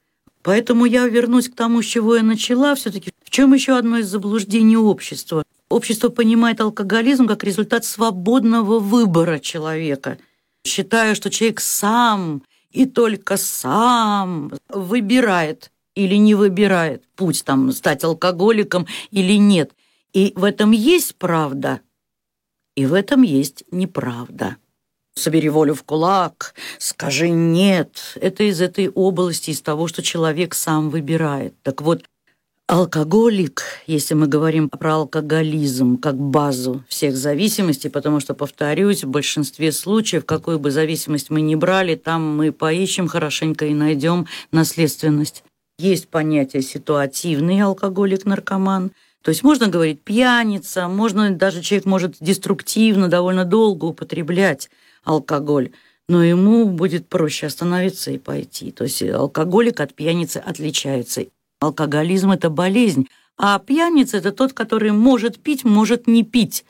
Поэтому 0.46 0.86
я 0.86 1.08
вернусь 1.08 1.50
к 1.50 1.56
тому, 1.56 1.82
с 1.82 1.86
чего 1.86 2.18
я 2.18 2.22
начала. 2.22 2.76
Все-таки 2.76 3.12
в 3.24 3.32
чем 3.32 3.56
еще 3.56 3.76
одно 3.80 3.98
из 3.98 4.08
заблуждений 4.08 4.78
общества? 4.78 5.44
Общество 5.70 6.10
понимает 6.10 6.62
алкоголизм 6.62 7.28
как 7.28 7.44
результат 7.44 7.84
свободного 7.84 8.78
выбора 8.78 9.40
человека. 9.40 10.20
Считаю, 10.64 11.16
что 11.16 11.32
человек 11.32 11.60
сам 11.62 12.44
и 12.72 12.86
только 12.86 13.38
сам 13.38 14.54
выбирает 14.70 15.72
или 15.96 16.14
не 16.14 16.36
выбирает 16.36 17.04
путь 17.16 17.44
там 17.44 17.72
стать 17.72 18.04
алкоголиком 18.04 18.86
или 19.10 19.40
нет. 19.40 19.72
И 20.14 20.32
в 20.36 20.44
этом 20.44 20.70
есть 20.70 21.16
правда, 21.16 21.82
и 22.76 22.86
в 22.86 22.94
этом 22.94 23.24
есть 23.24 23.64
неправда 23.72 24.58
собери 25.16 25.50
волю 25.50 25.74
в 25.74 25.84
кулак, 25.84 26.54
скажи 26.78 27.30
«нет». 27.30 28.18
Это 28.20 28.44
из 28.44 28.62
этой 28.62 28.90
области, 28.90 29.52
из 29.52 29.62
того, 29.62 29.88
что 29.88 30.02
человек 30.04 30.54
сам 30.54 30.90
выбирает. 30.90 31.54
Так 31.64 31.82
вот, 31.82 32.04
алкоголик, 32.68 33.64
если 33.88 34.14
мы 34.14 34.28
говорим 34.28 34.70
про 34.70 34.96
алкоголизм 34.96 35.98
как 35.98 36.16
базу 36.16 36.84
всех 36.90 37.16
зависимостей, 37.16 37.90
потому 37.90 38.20
что, 38.20 38.34
повторюсь, 38.34 39.04
в 39.04 39.10
большинстве 39.10 39.72
случаев, 39.72 40.26
какую 40.26 40.60
бы 40.60 40.72
зависимость 40.72 41.30
мы 41.30 41.42
ни 41.42 41.56
брали, 41.56 41.96
там 41.96 42.36
мы 42.36 42.52
поищем 42.52 43.08
хорошенько 43.08 43.66
и 43.66 43.74
найдем 43.74 44.28
наследственность. 44.52 45.44
Есть 45.78 46.10
понятие 46.10 46.62
ситуативный 46.62 47.62
алкоголик-наркоман– 47.62 48.92
то 49.26 49.30
есть 49.30 49.42
можно 49.42 49.70
говорить 49.70 50.04
пьяница, 50.04 50.88
можно 50.88 51.32
даже 51.32 51.64
человек 51.64 51.86
может 51.86 52.18
деструктивно 52.20 53.08
довольно 53.08 53.44
долго 53.44 53.86
употреблять 53.86 54.70
алкоголь, 55.06 55.72
но 56.10 56.24
ему 56.24 56.66
будет 56.66 57.08
проще 57.08 57.48
остановиться 57.48 58.12
и 58.12 58.18
пойти. 58.18 58.72
То 58.72 58.84
есть 58.84 59.02
алкоголик 59.02 59.80
от 59.80 59.94
пьяницы 59.94 60.38
отличается. 60.38 61.26
Алкоголизм– 61.62 62.32
это 62.32 62.50
болезнь, 62.50 63.08
а 63.38 63.58
пьяница– 63.60 64.18
это 64.20 64.32
тот, 64.32 64.54
который 64.54 64.92
может 64.92 65.40
пить, 65.40 65.64
может 65.64 66.08
не 66.08 66.24
пить. 66.24 66.66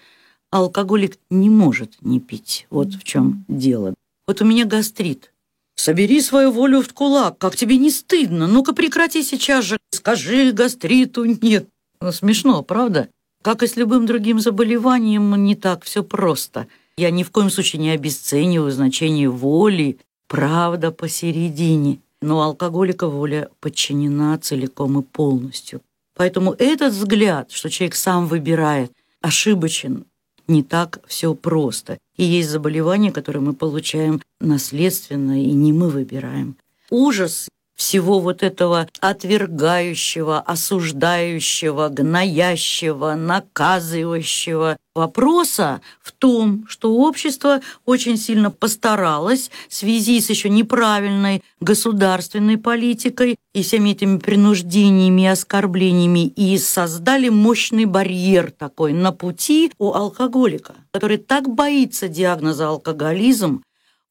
А 0.51 0.59
алкоголик 0.59 1.17
не 1.29 1.49
может 1.49 1.95
не 2.01 2.19
пить. 2.19 2.67
Вот 2.69 2.93
в 2.93 3.03
чем 3.03 3.43
дело. 3.47 3.93
Вот 4.27 4.41
у 4.41 4.45
меня 4.45 4.65
гастрит. 4.65 5.33
Собери 5.75 6.21
свою 6.21 6.51
волю 6.51 6.81
в 6.81 6.93
кулак. 6.93 7.37
Как 7.37 7.55
тебе 7.55 7.77
не 7.77 7.89
стыдно? 7.89 8.47
Ну-ка 8.47 8.73
прекрати 8.73 9.23
сейчас 9.23 9.65
же. 9.65 9.77
Скажи 9.91 10.53
гастриту 10.53 11.25
нет. 11.25 11.67
Ну, 11.99 12.11
смешно, 12.11 12.61
правда? 12.63 13.09
Как 13.41 13.63
и 13.63 13.67
с 13.67 13.75
любым 13.75 14.05
другим 14.05 14.39
заболеванием, 14.39 15.35
не 15.43 15.55
так 15.55 15.83
все 15.83 16.03
просто– 16.03 16.67
я 16.97 17.11
ни 17.11 17.23
в 17.23 17.31
коем 17.31 17.49
случае 17.49 17.81
не 17.81 17.91
обесцениваю 17.91 18.71
значение 18.71 19.29
воли, 19.29 19.97
правда 20.27 20.91
посередине. 20.91 21.99
Но 22.21 22.41
алкоголика 22.41 23.07
воля 23.07 23.49
подчинена 23.59 24.37
целиком 24.39 24.99
и 24.99 25.03
полностью. 25.03 25.81
Поэтому 26.15 26.53
этот 26.53 26.93
взгляд, 26.93 27.51
что 27.51 27.69
человек 27.69 27.95
сам 27.95 28.27
выбирает, 28.27 28.91
ошибочен. 29.21 30.05
Не 30.47 30.63
так 30.63 30.99
все 31.07 31.33
просто. 31.33 31.97
И 32.15 32.23
есть 32.23 32.49
заболевания, 32.49 33.11
которые 33.11 33.41
мы 33.41 33.53
получаем 33.53 34.21
наследственно, 34.39 35.41
и 35.43 35.51
не 35.51 35.73
мы 35.73 35.89
выбираем. 35.89 36.55
Ужас 36.89 37.49
всего 37.75 38.19
вот 38.19 38.41
этого 38.41 38.87
отвергающего, 38.99 40.39
осуждающего, 40.39 41.89
гноящего, 41.89 43.15
наказывающего 43.15 44.77
вопроса 44.95 45.81
в 46.01 46.13
том, 46.13 46.65
что 46.69 46.95
общество 46.95 47.59
очень 47.85 48.17
сильно 48.17 48.49
постаралось 48.49 49.51
в 49.67 49.73
связи 49.73 50.21
с 50.21 50.29
еще 50.29 50.49
неправильной 50.49 51.43
государственной 51.59 52.57
политикой 52.57 53.35
и 53.53 53.61
всеми 53.61 53.89
этими 53.89 54.17
принуждениями 54.17 55.23
и 55.23 55.27
оскорблениями 55.27 56.27
и 56.27 56.57
создали 56.57 57.27
мощный 57.27 57.85
барьер 57.85 58.51
такой 58.51 58.93
на 58.93 59.11
пути 59.11 59.71
у 59.77 59.91
алкоголика, 59.91 60.75
который 60.91 61.17
так 61.17 61.49
боится 61.49 62.07
диагноза 62.07 62.69
алкоголизм, 62.69 63.63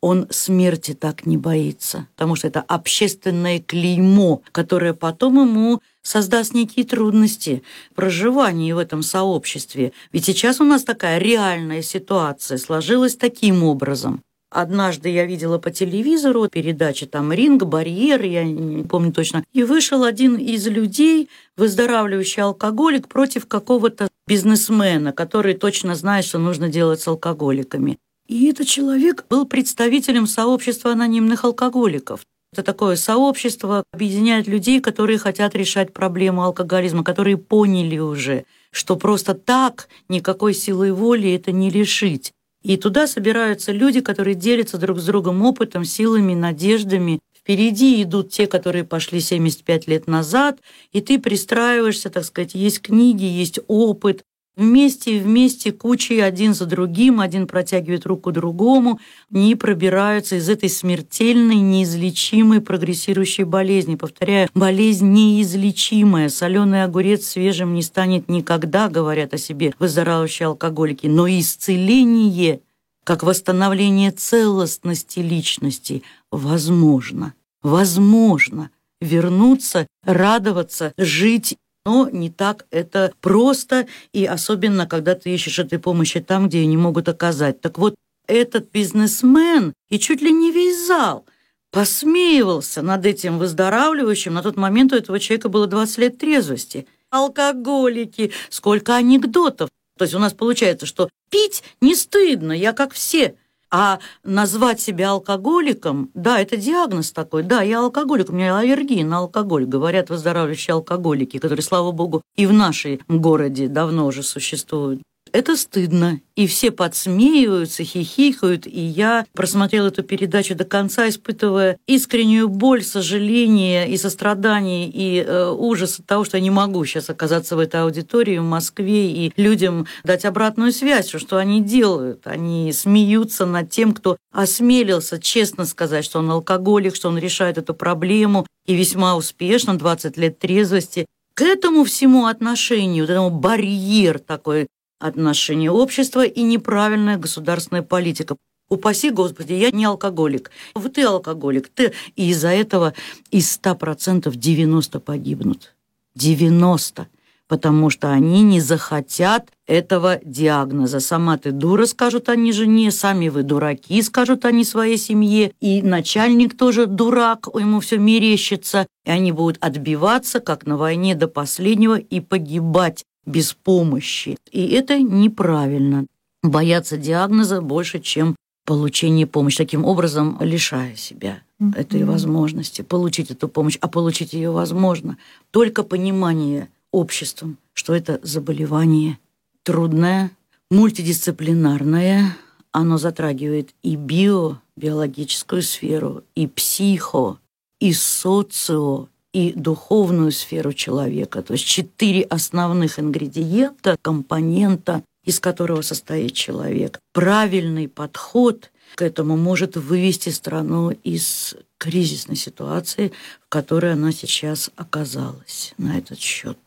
он 0.05 0.27
смерти 0.29 0.93
так 0.93 1.25
не 1.25 1.39
боится, 1.39 2.09
потому 2.15 2.37
что 2.37 2.47
это 2.47 2.61
общественное 2.61 3.59
клеймо, 3.59 4.43
которое 4.53 4.93
потом 4.93 5.41
ему 5.41 5.81
создаст 6.03 6.53
некие 6.53 6.85
трудности 6.85 7.63
проживания 7.95 8.75
в 8.75 8.79
этом 8.79 9.03
сообществе. 9.03 9.93
Ведь 10.13 10.27
сейчас 10.27 10.61
у 10.61 10.65
нас 10.65 10.85
такая 10.85 11.17
реальная 11.17 11.81
ситуация 11.81 12.59
сложилась 12.59 13.17
таким 13.17 13.65
образом. 13.65 14.21
Однажды 14.51 15.09
я 15.09 15.25
видела 15.25 15.57
по 15.57 15.71
телевизору 15.71 16.49
передачи 16.49 17.07
там 17.07 17.33
«Ринг», 17.33 17.65
«Барьер», 17.65 18.23
я 18.25 18.45
не 18.45 18.85
помню 18.85 19.11
точно, 19.11 19.43
и 19.55 19.63
вышел 19.63 20.05
один 20.05 20.37
из 20.37 20.67
людей, 20.67 21.31
выздоравливающий 21.57 22.43
алкоголик, 22.43 23.09
против 23.09 23.47
какого-то 23.47 24.09
бизнесмена, 24.29 25.13
который 25.13 25.55
точно 25.55 25.95
знает, 25.95 26.27
что 26.27 26.39
нужно 26.39 26.69
делать 26.69 27.01
с 27.01 27.09
алкоголиками. 27.09 27.97
И 28.27 28.47
этот 28.47 28.67
человек 28.67 29.27
был 29.29 29.45
представителем 29.47 30.27
сообщества 30.27 30.93
анонимных 30.93 31.45
алкоголиков. 31.45 32.21
Это 32.53 32.63
такое 32.63 32.97
сообщество 32.97 33.85
объединяет 33.93 34.47
людей, 34.47 34.81
которые 34.81 35.19
хотят 35.19 35.55
решать 35.55 35.93
проблему 35.93 36.43
алкоголизма, 36.43 37.05
которые 37.05 37.37
поняли 37.37 37.99
уже, 37.99 38.45
что 38.71 38.97
просто 38.97 39.35
так 39.35 39.89
никакой 40.09 40.55
силой 40.55 40.93
воли 40.93 41.35
это 41.35 41.53
не 41.53 41.69
решить. 41.69 42.33
И 42.63 42.79
туда 42.79 43.07
собираются 43.07 43.73
люди, 43.73 44.01
которые 44.01 44.35
делятся 44.35 44.79
друг 44.79 44.99
с 44.99 45.05
другом 45.05 45.43
опытом, 45.43 45.85
силами, 45.85 46.35
надеждами. 46.35 47.21
Впереди 47.37 48.03
идут 48.03 48.31
те, 48.31 48.47
которые 48.47 48.85
пошли 48.85 49.21
75 49.21 49.87
лет 49.87 50.07
назад, 50.07 50.61
и 50.93 51.03
ты 51.03 51.19
пристраиваешься, 51.19 52.09
так 52.09 52.25
сказать, 52.25 52.55
есть 52.55 52.81
книги, 52.81 53.25
есть 53.25 53.59
опыт, 53.67 54.23
Вместе, 54.57 55.19
вместе, 55.19 55.73
кучей, 55.73 56.21
один 56.21 56.55
за 56.55 56.67
другим, 56.67 57.21
один 57.21 57.49
протягивает 57.49 58.07
руку 58.07 58.31
другому, 58.31 59.01
не 59.29 59.57
пробираются 59.57 60.37
из 60.37 60.49
этой 60.49 60.69
смертельной, 60.69 61.57
неизлечимой, 61.57 62.61
прогрессирующей 62.61 63.43
болезни. 63.43 63.97
Повторяю, 63.97 64.49
болезнь 64.55 65.11
неизлечимая. 65.11 66.29
Соленый 66.29 66.85
огурец 66.85 67.27
свежим 67.27 67.75
не 67.75 67.83
станет 67.83 68.29
никогда, 68.29 68.89
говорят 68.89 69.35
о 69.35 69.39
себе 69.39 69.75
выздоравливающие 69.81 70.47
алкоголики. 70.47 71.09
Но 71.09 71.27
исцеление, 71.27 72.61
как 73.03 73.25
восстановление 73.25 74.13
целостности 74.13 75.19
личности, 75.19 76.05
возможно. 76.31 77.35
Возможно. 77.63 78.71
вернуться, 79.01 79.87
радоваться, 80.05 80.93
жить. 80.97 81.57
Но 81.87 82.09
не 82.11 82.31
так 82.31 82.67
это 82.71 83.13
просто, 83.21 83.87
и 84.13 84.25
особенно, 84.25 84.87
когда 84.87 85.15
ты 85.15 85.31
ищешь 85.35 85.59
этой 85.59 85.79
помощи 85.79 86.21
там, 86.21 86.49
где 86.49 86.61
ее 86.61 86.67
не 86.67 86.77
могут 86.77 87.09
оказать. 87.09 87.61
Так 87.61 87.79
вот, 87.79 87.95
этот 88.27 88.71
бизнесмен 88.73 89.75
и 89.91 89.99
чуть 89.99 90.23
ли 90.23 90.33
не 90.33 90.51
весь 90.51 90.87
зал 90.87 91.27
посмеивался 91.71 92.83
над 92.83 93.05
этим 93.05 93.39
выздоравливающим. 93.39 94.33
На 94.33 94.43
тот 94.43 94.57
момент 94.57 94.93
у 94.93 94.97
этого 94.97 95.19
человека 95.19 95.49
было 95.49 95.67
20 95.67 95.99
лет 95.99 96.19
трезвости. 96.19 96.87
Алкоголики, 97.11 98.33
сколько 98.49 98.95
анекдотов. 98.95 99.71
То 99.99 100.05
есть 100.05 100.15
у 100.15 100.19
нас 100.19 100.33
получается, 100.33 100.87
что 100.87 101.09
пить 101.31 101.65
не 101.81 101.95
стыдно, 101.95 102.53
я 102.53 102.73
как 102.73 102.93
все. 102.93 103.35
А 103.77 103.99
назвать 104.23 104.81
себя 104.81 105.11
алкоголиком, 105.11 106.09
да, 106.15 106.39
это 106.39 106.57
диагноз 106.57 107.11
такой, 107.11 107.43
да, 107.43 107.61
я 107.63 107.81
алкоголик, 107.81 108.31
у 108.31 108.33
меня 108.33 108.57
аллергия 108.57 109.05
на 109.05 109.19
алкоголь, 109.19 109.65
говорят 109.65 110.11
выздоравливающие 110.11 110.75
алкоголики, 110.75 111.41
которые, 111.41 111.65
слава 111.65 111.91
богу, 111.91 112.23
и 112.37 112.47
в 112.47 112.53
нашем 112.53 113.01
городе 113.09 113.67
давно 113.67 114.07
уже 114.07 114.23
существуют 114.23 115.03
это 115.35 115.57
стыдно. 115.57 116.21
И 116.37 116.47
все 116.47 116.71
подсмеиваются, 116.71 117.83
хихикают. 117.83 118.69
И 118.69 118.81
я 118.81 119.27
просмотрела 119.33 119.89
эту 119.89 120.05
передачу 120.05 120.55
до 120.55 120.65
конца, 120.65 121.09
испытывая 121.09 121.77
искреннюю 121.89 122.49
боль, 122.49 122.85
сожаление 122.85 123.91
и 123.91 123.97
сострадание, 123.97 124.89
и 124.89 125.25
э, 125.27 125.51
ужас 125.51 125.99
от 125.99 126.07
того, 126.07 126.23
что 126.25 126.37
я 126.37 126.43
не 126.43 126.51
могу 126.51 126.85
сейчас 126.85 127.11
оказаться 127.11 127.57
в 127.57 127.59
этой 127.59 127.83
аудитории 127.83 128.39
в 128.39 128.45
Москве 128.45 129.11
и 129.11 129.33
людям 129.37 129.87
дать 130.05 130.25
обратную 130.25 130.71
связь, 130.71 131.11
что 131.11 131.37
они 131.37 131.61
делают. 131.61 132.29
Они 132.29 132.73
смеются 132.73 133.45
над 133.45 133.71
тем, 133.71 133.93
кто 133.93 134.17
осмелился 134.33 135.19
честно 135.19 135.65
сказать, 135.65 136.05
что 136.05 136.21
он 136.21 136.31
алкоголик, 136.31 136.95
что 136.95 137.09
он 137.09 137.19
решает 137.19 137.59
эту 137.59 137.75
проблему, 137.75 138.47
и 138.67 138.75
весьма 138.75 139.17
успешно, 139.17 139.77
20 139.77 140.17
лет 140.17 140.39
трезвости, 140.39 141.07
к 141.35 141.43
этому 141.43 141.83
всему 141.83 142.27
отношению, 142.27 143.05
вот 143.05 143.11
этому 143.11 143.31
барьер 143.31 144.21
такой 144.21 144.69
отношение 144.99 145.71
общества 145.71 146.25
и 146.25 146.43
неправильная 146.43 147.17
государственная 147.17 147.83
политика. 147.83 148.37
Упаси 148.69 149.11
Господи, 149.11 149.53
я 149.53 149.71
не 149.71 149.85
алкоголик. 149.85 150.51
Вот 150.75 150.95
ты 150.95 151.03
алкоголик. 151.03 151.69
Ты... 151.69 151.93
И 152.17 152.31
из-за 152.31 152.49
этого 152.49 152.95
из 153.31 153.59
100% 153.63 154.35
90 154.35 155.01
погибнут. 155.01 155.75
90 156.15 157.09
потому 157.47 157.91
что 157.91 158.11
они 158.11 158.43
не 158.43 158.61
захотят 158.61 159.51
этого 159.67 160.21
диагноза. 160.25 161.01
Сама 161.01 161.37
ты 161.39 161.53
дура, 161.53 161.87
скажут 161.87 162.29
они 162.29 162.53
жене, 162.53 162.91
сами 162.91 163.29
вы 163.29 163.43
дураки, 163.43 164.01
скажут 164.03 164.45
они 164.45 164.65
своей 164.65 164.97
семье, 164.97 165.53
и 165.61 165.83
начальник 165.83 166.57
тоже 166.57 166.87
дурак, 166.87 167.49
ему 167.55 167.81
все 167.81 167.99
мерещится, 167.99 168.87
и 169.05 169.11
они 169.11 169.33
будут 169.33 169.59
отбиваться, 169.63 170.41
как 170.41 170.67
на 170.67 170.77
войне 170.77 171.15
до 171.15 171.29
последнего, 171.29 171.99
и 171.99 172.21
погибать 172.21 173.05
без 173.27 173.55
помощи. 173.55 174.37
И 174.51 174.69
это 174.69 174.99
неправильно. 174.99 176.07
Бояться 176.43 176.97
диагноза 176.97 177.61
больше, 177.61 178.01
чем 178.01 178.37
получение 178.65 179.27
помощи, 179.27 179.59
таким 179.59 179.85
образом 179.85 180.39
лишая 180.41 180.97
себя 180.97 181.43
mm-hmm. 181.61 181.77
этой 181.77 182.05
возможности 182.05 182.83
получить 182.83 183.31
эту 183.31 183.49
помощь, 183.49 183.79
а 183.81 183.89
получить 183.89 184.33
ее 184.33 184.51
возможно 184.51 185.19
только 185.51 185.83
понимание 185.83 186.69
обществом, 186.91 187.59
что 187.73 187.95
это 187.95 188.21
заболевание 188.23 189.19
трудное, 189.63 190.31
мультидисциплинарное, 190.71 192.37
оно 192.73 192.99
затрагивает 192.99 193.71
и 193.83 193.97
био, 193.97 194.59
биологическую 194.77 195.63
сферу, 195.63 196.25
и 196.35 196.47
психо, 196.47 197.39
и 197.81 197.93
социо, 197.93 199.09
и 199.35 199.53
духовную 199.53 200.31
сферу 200.31 200.73
человека. 200.73 201.43
То 201.43 201.55
есть 201.55 201.67
четыре 201.67 202.23
основных 202.23 202.99
ингредиента, 203.01 203.99
компонента, 204.01 205.03
из 205.25 205.41
которого 205.41 205.83
состоит 205.83 206.33
человек. 206.35 207.01
Правильный 207.13 207.89
подход 207.89 208.71
к 208.95 209.03
этому 209.03 209.37
может 209.37 209.77
вывести 209.77 210.29
страну 210.29 210.91
из 210.91 211.57
кризисной 211.79 212.37
ситуации, 212.37 213.13
в 213.45 213.49
которой 213.49 213.93
она 213.93 214.13
сейчас 214.13 214.71
оказалась 214.77 215.75
на 215.79 215.99
этот 215.99 216.21
счет. 216.21 216.59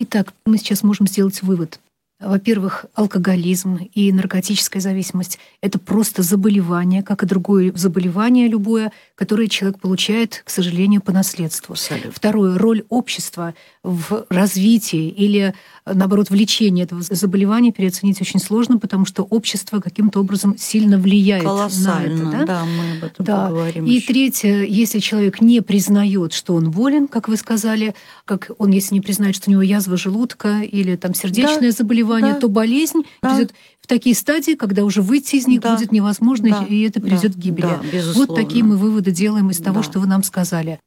Итак, 0.00 0.32
мы 0.46 0.56
сейчас 0.56 0.82
можем 0.82 1.06
сделать 1.06 1.42
вывод. 1.42 1.80
Во-первых, 2.20 2.86
алкоголизм 2.94 3.76
и 3.94 4.10
наркотическая 4.10 4.80
зависимость— 4.80 5.38
это 5.62 5.78
просто 5.78 6.22
заболевание, 6.22 7.02
как 7.02 7.22
и 7.22 7.26
другое 7.26 7.72
заболевание 7.74 8.48
любое, 8.48 8.90
которое 9.18 9.48
человек 9.48 9.80
получает, 9.80 10.42
к 10.44 10.50
сожалению, 10.50 11.00
по 11.00 11.10
наследству. 11.10 11.72
Абсолютно. 11.72 12.12
Второе, 12.12 12.56
роль 12.56 12.84
общества 12.88 13.52
в 13.82 14.26
развитии 14.30 15.08
или, 15.08 15.54
наоборот, 15.84 16.30
в 16.30 16.34
лечении 16.34 16.84
этого 16.84 17.02
заболевания 17.02 17.72
переоценить 17.72 18.20
очень 18.22 18.38
сложно, 18.38 18.78
потому 18.78 19.06
что 19.06 19.24
общество 19.24 19.80
каким-то 19.80 20.20
образом 20.20 20.56
сильно 20.56 20.98
влияет 20.98 21.42
Колоссально, 21.42 22.24
на 22.24 22.28
это. 22.28 22.38
Да? 22.38 22.44
да, 22.46 22.64
мы 22.64 22.98
об 22.98 23.04
этом 23.04 23.24
да. 23.26 23.46
поговорим 23.48 23.86
И 23.86 23.94
еще. 23.94 24.06
третье, 24.06 24.64
если 24.64 25.00
человек 25.00 25.40
не 25.40 25.62
признает, 25.62 26.32
что 26.32 26.54
он 26.54 26.70
болен, 26.70 27.08
как 27.08 27.28
вы 27.28 27.36
сказали, 27.36 27.96
как 28.24 28.52
он, 28.58 28.70
если 28.70 28.94
не 28.94 29.00
признает, 29.00 29.34
что 29.34 29.50
у 29.50 29.52
него 29.52 29.62
язва 29.62 29.96
желудка 29.96 30.60
или 30.60 30.94
там 30.94 31.12
сердечное 31.14 31.70
Да, 31.70 31.72
заболевание, 31.72 32.34
да. 32.34 32.40
то 32.40 32.48
болезнь 32.48 33.02
Да. 33.20 33.34
придет 33.34 33.52
в 33.77 33.77
такие 33.88 34.14
стадии, 34.14 34.52
когда 34.54 34.84
уже 34.84 35.02
выйти 35.02 35.36
из 35.36 35.46
них 35.48 35.60
Да. 35.60 35.74
будет 35.74 35.90
невозможно, 35.90 36.50
Да, 36.50 36.64
и 36.68 36.82
это 36.82 37.00
приведет 37.00 37.32
да, 37.32 37.36
к 37.38 37.42
гибели. 37.42 37.62
да, 37.66 37.80
вот 38.14 38.34
такие 38.36 38.62
мы 38.62 38.76
выводы 38.76 39.10
делаем 39.10 39.50
из 39.50 39.58
того, 39.58 39.78
Да. 39.78 39.82
что 39.82 39.98
вы 39.98 40.06
нам 40.06 40.22
сказали. 40.22 40.78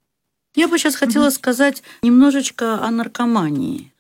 Я 0.55 0.67
бы 0.67 0.77
сейчас 0.77 0.95
хотела 0.95 1.29
сказать 1.29 1.83
немножечко 2.01 2.81
о 2.85 2.91
наркомании. 2.91 3.91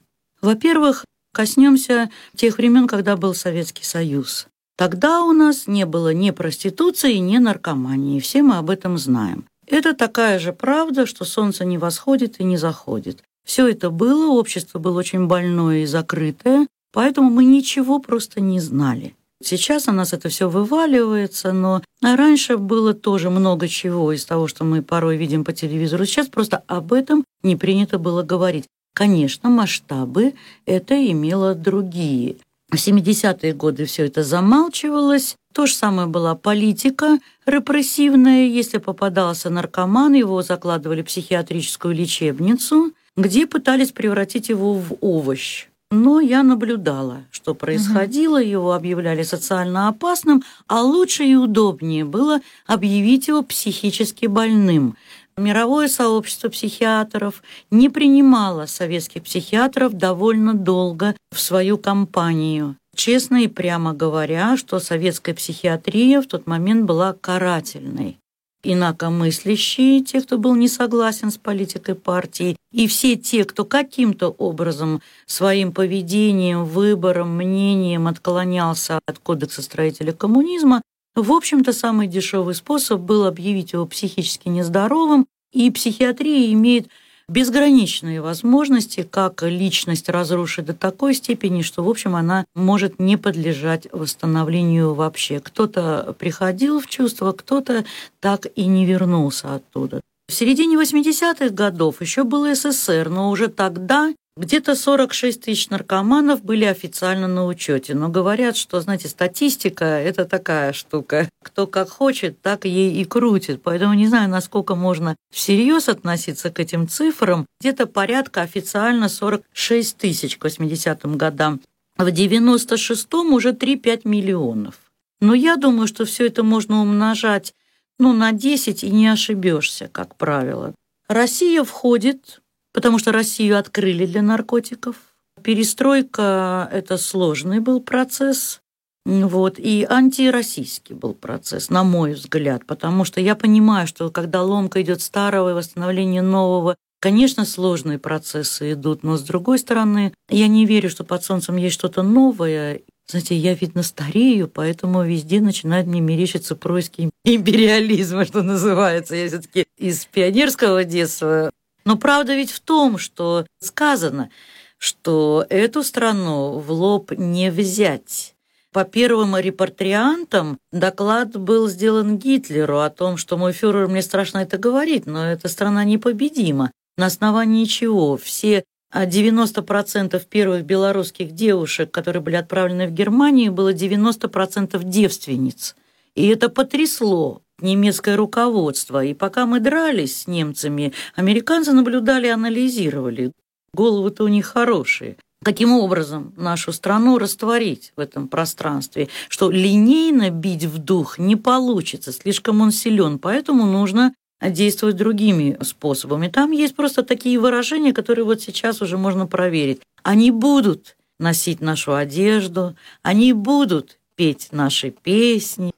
Во-первых, 0.41 1.05
коснемся 1.33 2.09
тех 2.35 2.57
времен, 2.57 2.87
когда 2.87 3.15
был 3.17 3.33
Советский 3.33 3.83
Союз. 3.83 4.47
Тогда 4.77 5.23
у 5.23 5.31
нас 5.33 5.67
не 5.67 5.85
было 5.85 6.13
ни 6.13 6.31
проституции, 6.31 7.15
ни 7.15 7.37
наркомании. 7.37 8.19
Все 8.19 8.41
мы 8.41 8.57
об 8.57 8.69
этом 8.69 8.97
знаем. 8.97 9.45
Это 9.67 9.93
такая 9.93 10.39
же 10.39 10.51
правда, 10.53 11.05
что 11.05 11.23
солнце 11.23 11.63
не 11.65 11.77
восходит 11.77 12.39
и 12.39 12.43
не 12.43 12.57
заходит. 12.57 13.23
Все 13.45 13.67
это 13.67 13.89
было, 13.89 14.31
общество 14.33 14.79
было 14.79 14.99
очень 14.99 15.27
больное 15.27 15.83
и 15.83 15.85
закрытое, 15.85 16.67
поэтому 16.91 17.29
мы 17.29 17.43
ничего 17.45 17.99
просто 17.99 18.41
не 18.41 18.59
знали. 18.59 19.15
Сейчас 19.43 19.87
у 19.87 19.91
нас 19.91 20.13
это 20.13 20.29
все 20.29 20.49
вываливается, 20.49 21.51
но 21.51 21.81
раньше 22.01 22.57
было 22.57 22.93
тоже 22.93 23.29
много 23.29 23.67
чего 23.67 24.11
из 24.11 24.23
того, 24.25 24.47
что 24.47 24.63
мы 24.63 24.83
порой 24.83 25.17
видим 25.17 25.43
по 25.43 25.51
телевизору. 25.51 26.05
Сейчас 26.05 26.27
просто 26.27 26.63
об 26.67 26.93
этом 26.93 27.23
не 27.41 27.55
принято 27.55 27.97
было 27.97 28.21
говорить. 28.21 28.65
Конечно, 28.93 29.49
масштабы 29.49 30.33
это 30.65 30.95
имело 31.11 31.55
другие. 31.55 32.35
В 32.69 32.75
70-е 32.75 33.53
годы 33.53 33.85
все 33.85 34.05
это 34.05 34.23
замалчивалось. 34.23 35.35
То 35.53 35.65
же 35.65 35.73
самое 35.73 36.07
была 36.07 36.35
политика 36.35 37.19
репрессивная. 37.45 38.45
Если 38.45 38.77
попадался 38.77 39.49
наркоман, 39.49 40.13
его 40.13 40.41
закладывали 40.41 41.01
в 41.01 41.05
психиатрическую 41.05 41.93
лечебницу, 41.93 42.93
где 43.17 43.47
пытались 43.47 43.91
превратить 43.91 44.49
его 44.49 44.73
в 44.73 44.95
овощ. 45.01 45.67
Но 45.91 46.21
я 46.21 46.41
наблюдала, 46.41 47.25
что 47.31 47.53
происходило, 47.53 48.41
его 48.41 48.71
объявляли 48.71 49.23
социально 49.23 49.89
опасным, 49.89 50.41
а 50.67 50.81
лучше 50.81 51.25
и 51.25 51.35
удобнее 51.35 52.05
было 52.05 52.39
объявить 52.65 53.27
его 53.27 53.43
психически 53.43 54.27
больным. 54.27 54.95
Мировое 55.35 55.89
сообщество 55.89 56.47
психиатров 56.47 57.43
не 57.71 57.89
принимало 57.89 58.67
советских 58.67 59.23
психиатров 59.23 59.91
довольно 59.91 60.53
долго 60.53 61.13
в 61.29 61.39
свою 61.41 61.77
компанию. 61.77 62.77
Честно 62.95 63.43
и 63.43 63.47
прямо 63.47 63.93
говоря, 63.93 64.55
что 64.55 64.79
советская 64.79 65.35
психиатрия 65.35 66.21
в 66.21 66.27
тот 66.27 66.47
момент 66.47 66.85
была 66.85 67.13
карательной 67.19 68.17
инакомыслящие, 68.63 70.01
те, 70.01 70.21
кто 70.21 70.37
был 70.37 70.55
не 70.55 70.67
согласен 70.67 71.31
с 71.31 71.37
политикой 71.37 71.95
партии, 71.95 72.55
и 72.71 72.87
все 72.87 73.15
те, 73.15 73.43
кто 73.45 73.65
каким-то 73.65 74.29
образом 74.29 75.01
своим 75.25 75.71
поведением, 75.71 76.65
выбором, 76.65 77.35
мнением 77.35 78.07
отклонялся 78.07 78.99
от 79.05 79.19
кодекса 79.19 79.61
строителя 79.61 80.13
коммунизма, 80.13 80.81
в 81.15 81.33
общем-то, 81.33 81.73
самый 81.73 82.07
дешевый 82.07 82.55
способ 82.55 83.01
был 83.01 83.25
объявить 83.25 83.73
его 83.73 83.85
психически 83.85 84.47
нездоровым, 84.47 85.27
и 85.51 85.69
психиатрия 85.69 86.53
имеет 86.53 86.87
безграничные 87.27 88.21
возможности, 88.21 89.03
как 89.03 89.43
личность 89.43 90.09
разрушить 90.09 90.65
до 90.65 90.73
такой 90.73 91.13
степени, 91.13 91.61
что, 91.61 91.83
в 91.83 91.89
общем, 91.89 92.15
она 92.15 92.45
может 92.55 92.99
не 92.99 93.17
подлежать 93.17 93.87
восстановлению 93.91 94.93
вообще. 94.93 95.39
Кто-то 95.39 96.15
приходил 96.17 96.79
в 96.79 96.87
чувство, 96.87 97.31
кто-то 97.31 97.85
так 98.19 98.47
и 98.55 98.65
не 98.65 98.85
вернулся 98.85 99.55
оттуда. 99.55 100.01
В 100.31 100.33
середине 100.33 100.77
80-х 100.77 101.49
годов 101.49 101.99
еще 101.99 102.23
был 102.23 102.45
СССР, 102.55 103.09
но 103.09 103.31
уже 103.31 103.49
тогда 103.49 104.13
Где-то 104.37 104.75
46 104.75 105.41
тысяч 105.41 105.69
наркоманов 105.69 106.41
были 106.41 106.63
официально 106.63 107.27
на 107.27 107.45
учете, 107.45 107.93
но 107.95 108.07
говорят, 108.07 108.55
что, 108.55 108.79
знаете, 108.79 109.09
статистика– 109.09 109.83
это 109.85 110.23
такая 110.23 110.71
штука. 110.71 111.27
Кто 111.43 111.67
как 111.67 111.89
хочет, 111.89 112.41
так 112.41 112.63
ей 112.63 113.01
и 113.01 113.03
крутит. 113.03 113.61
Поэтому 113.61 113.93
не 113.93 114.07
знаю, 114.07 114.29
насколько 114.29 114.75
можно 114.75 115.17
всерьез 115.33 115.89
относиться 115.89 116.49
к 116.49 116.61
этим 116.61 116.87
цифрам. 116.87 117.45
Где-то 117.59 117.87
порядка 117.87 118.41
официально 118.41 119.09
46 119.09 119.97
тысяч 119.97 120.37
к 120.37 120.45
80-м 120.45 121.17
годам. 121.17 121.59
В 121.97 122.07
96-м 122.07 123.33
уже 123.33 123.51
3-5 123.51 124.01
миллионов. 124.05 124.75
Но 125.19 125.33
я 125.33 125.57
думаю, 125.57 125.87
что 125.87 126.05
все 126.05 126.25
это 126.27 126.41
можно 126.41 126.81
умножать 126.81 127.53
ну, 127.99 128.13
на 128.13 128.31
10 128.31 128.83
и 128.83 128.91
не 128.91 129.07
ошибешься, 129.07 129.89
как 129.91 130.15
правило. 130.15 130.73
Россия 131.07 131.63
входит 131.63 132.41
потому 132.73 132.99
что 132.99 133.11
Россию 133.11 133.57
открыли 133.57 134.05
для 134.05 134.21
наркотиков. 134.21 134.95
Перестройка– 135.43 136.69
это 136.71 136.97
сложный 136.97 137.59
был 137.59 137.81
процесс, 137.81 138.61
вот, 139.05 139.57
и 139.57 139.85
антироссийский 139.89 140.93
был 140.93 141.15
процесс, 141.15 141.69
на 141.69 141.83
мой 141.83 142.13
взгляд, 142.13 142.65
потому 142.67 143.03
что 143.03 143.19
я 143.19 143.35
понимаю, 143.35 143.87
что 143.87 144.11
когда 144.11 144.43
ломка 144.43 144.81
идет 144.81 145.01
старого 145.01 145.49
и 145.49 145.53
восстановление 145.53 146.21
нового, 146.21 146.75
конечно, 146.99 147.45
сложные 147.45 147.97
процессы 147.97 148.73
идут, 148.73 149.01
но 149.01 149.17
с 149.17 149.23
другой 149.23 149.57
стороны, 149.57 150.13
я 150.29 150.47
не 150.47 150.67
верю, 150.67 150.91
что 150.91 151.03
под 151.03 151.23
солнцем 151.23 151.55
есть 151.55 151.73
что-то 151.73 152.03
новое. 152.03 152.81
Знаете, 153.11 153.35
я, 153.35 153.53
видно, 153.53 153.83
старею, 153.83 154.47
поэтому 154.47 155.03
везде 155.03 155.41
начинает 155.41 155.85
мне 155.85 156.01
мерещиться 156.01 156.55
происки 156.55 157.09
империализма, 157.23 158.25
что 158.25 158.41
называется. 158.41 159.15
Я 159.15 159.27
все-таки 159.27 159.65
из 159.77 160.05
пионерского 160.05 160.83
детства 160.83 161.51
но 161.85 161.97
правда 161.97 162.35
ведь 162.35 162.51
в 162.51 162.59
том, 162.59 162.97
что 162.97 163.45
сказано, 163.59 164.29
что 164.77 165.45
эту 165.49 165.83
страну 165.83 166.59
в 166.59 166.71
лоб 166.71 167.11
не 167.11 167.51
взять. 167.51 168.35
По 168.71 168.85
первым 168.85 169.37
репатриантам 169.37 170.57
доклад 170.71 171.37
был 171.37 171.67
сделан 171.67 172.17
Гитлеру 172.17 172.79
о 172.79 172.89
том, 172.89 173.17
что 173.17 173.37
мой 173.37 173.51
фюрер, 173.51 173.87
мне 173.87 174.01
страшно 174.01 174.39
это 174.39 174.57
говорить, 174.57 175.05
но 175.05 175.25
эта 175.25 175.49
страна 175.49 175.83
непобедима. 175.83 176.71
На 176.97 177.07
основании 177.07 177.65
чего 177.65 178.15
все 178.15 178.63
90% 178.93 180.15
а, 180.15 180.19
первых 180.19 180.65
белорусских 180.65 181.31
девушек, 181.31 181.91
которые 181.91 182.21
были 182.21 182.35
отправлены 182.35 182.87
в 182.87 182.91
Германию, 182.91 183.51
было 183.51 183.73
90% 183.73 184.83
девственниц. 184.83 185.75
И 186.15 186.27
это 186.27 186.49
потрясло 186.49 187.41
немецкое 187.61 188.17
руководство. 188.17 189.03
И 189.03 189.13
пока 189.13 189.45
мы 189.45 189.59
дрались 189.59 190.21
с 190.21 190.27
немцами, 190.27 190.93
американцы 191.15 191.71
наблюдали 191.71 192.27
и 192.27 192.31
анализировали. 192.31 193.31
Головы-то 193.73 194.25
у 194.25 194.27
них 194.27 194.47
хорошие. 194.47 195.17
Каким 195.43 195.73
образом 195.73 196.33
нашу 196.37 196.71
страну 196.71 197.17
растворить 197.17 197.93
в 197.95 197.99
этом 197.99 198.27
пространстве? 198.27 199.09
Что 199.27 199.49
линейно 199.49 200.29
бить 200.29 200.65
в 200.65 200.77
дух 200.77 201.17
не 201.17 201.35
получится, 201.35 202.11
слишком 202.11 202.61
он 202.61 202.71
силен, 202.71 203.17
поэтому 203.17 203.65
нужно 203.65 204.13
действовать 204.49 204.95
другими 204.95 205.57
способами. 205.61 206.27
Там 206.27 206.51
есть 206.51 206.75
просто 206.75 207.03
такие 207.03 207.39
выражения, 207.39 207.93
которые 207.93 208.25
вот 208.25 208.41
сейчас 208.41 208.81
уже 208.81 208.97
можно 208.97 209.27
проверить. 209.27 209.81
Они 210.03 210.31
будут 210.31 210.95
носить 211.19 211.61
нашу 211.61 211.93
одежду, 211.95 212.75
они 213.03 213.33
будут 213.33 213.99
петь 214.15 214.49
наши 214.51 214.89
песни, 214.89 215.71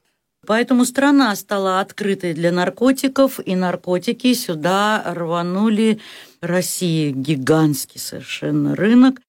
Поэтому 0.46 0.84
страна 0.84 1.34
стала 1.36 1.80
открытой 1.80 2.34
для 2.34 2.52
наркотиков, 2.52 3.40
и 3.44 3.54
наркотики 3.54 4.34
сюда 4.34 5.02
рванули. 5.14 6.00
Россия 6.40 7.12
гигантский 7.12 7.98
совершенно 7.98 8.76
рынок. 8.76 9.20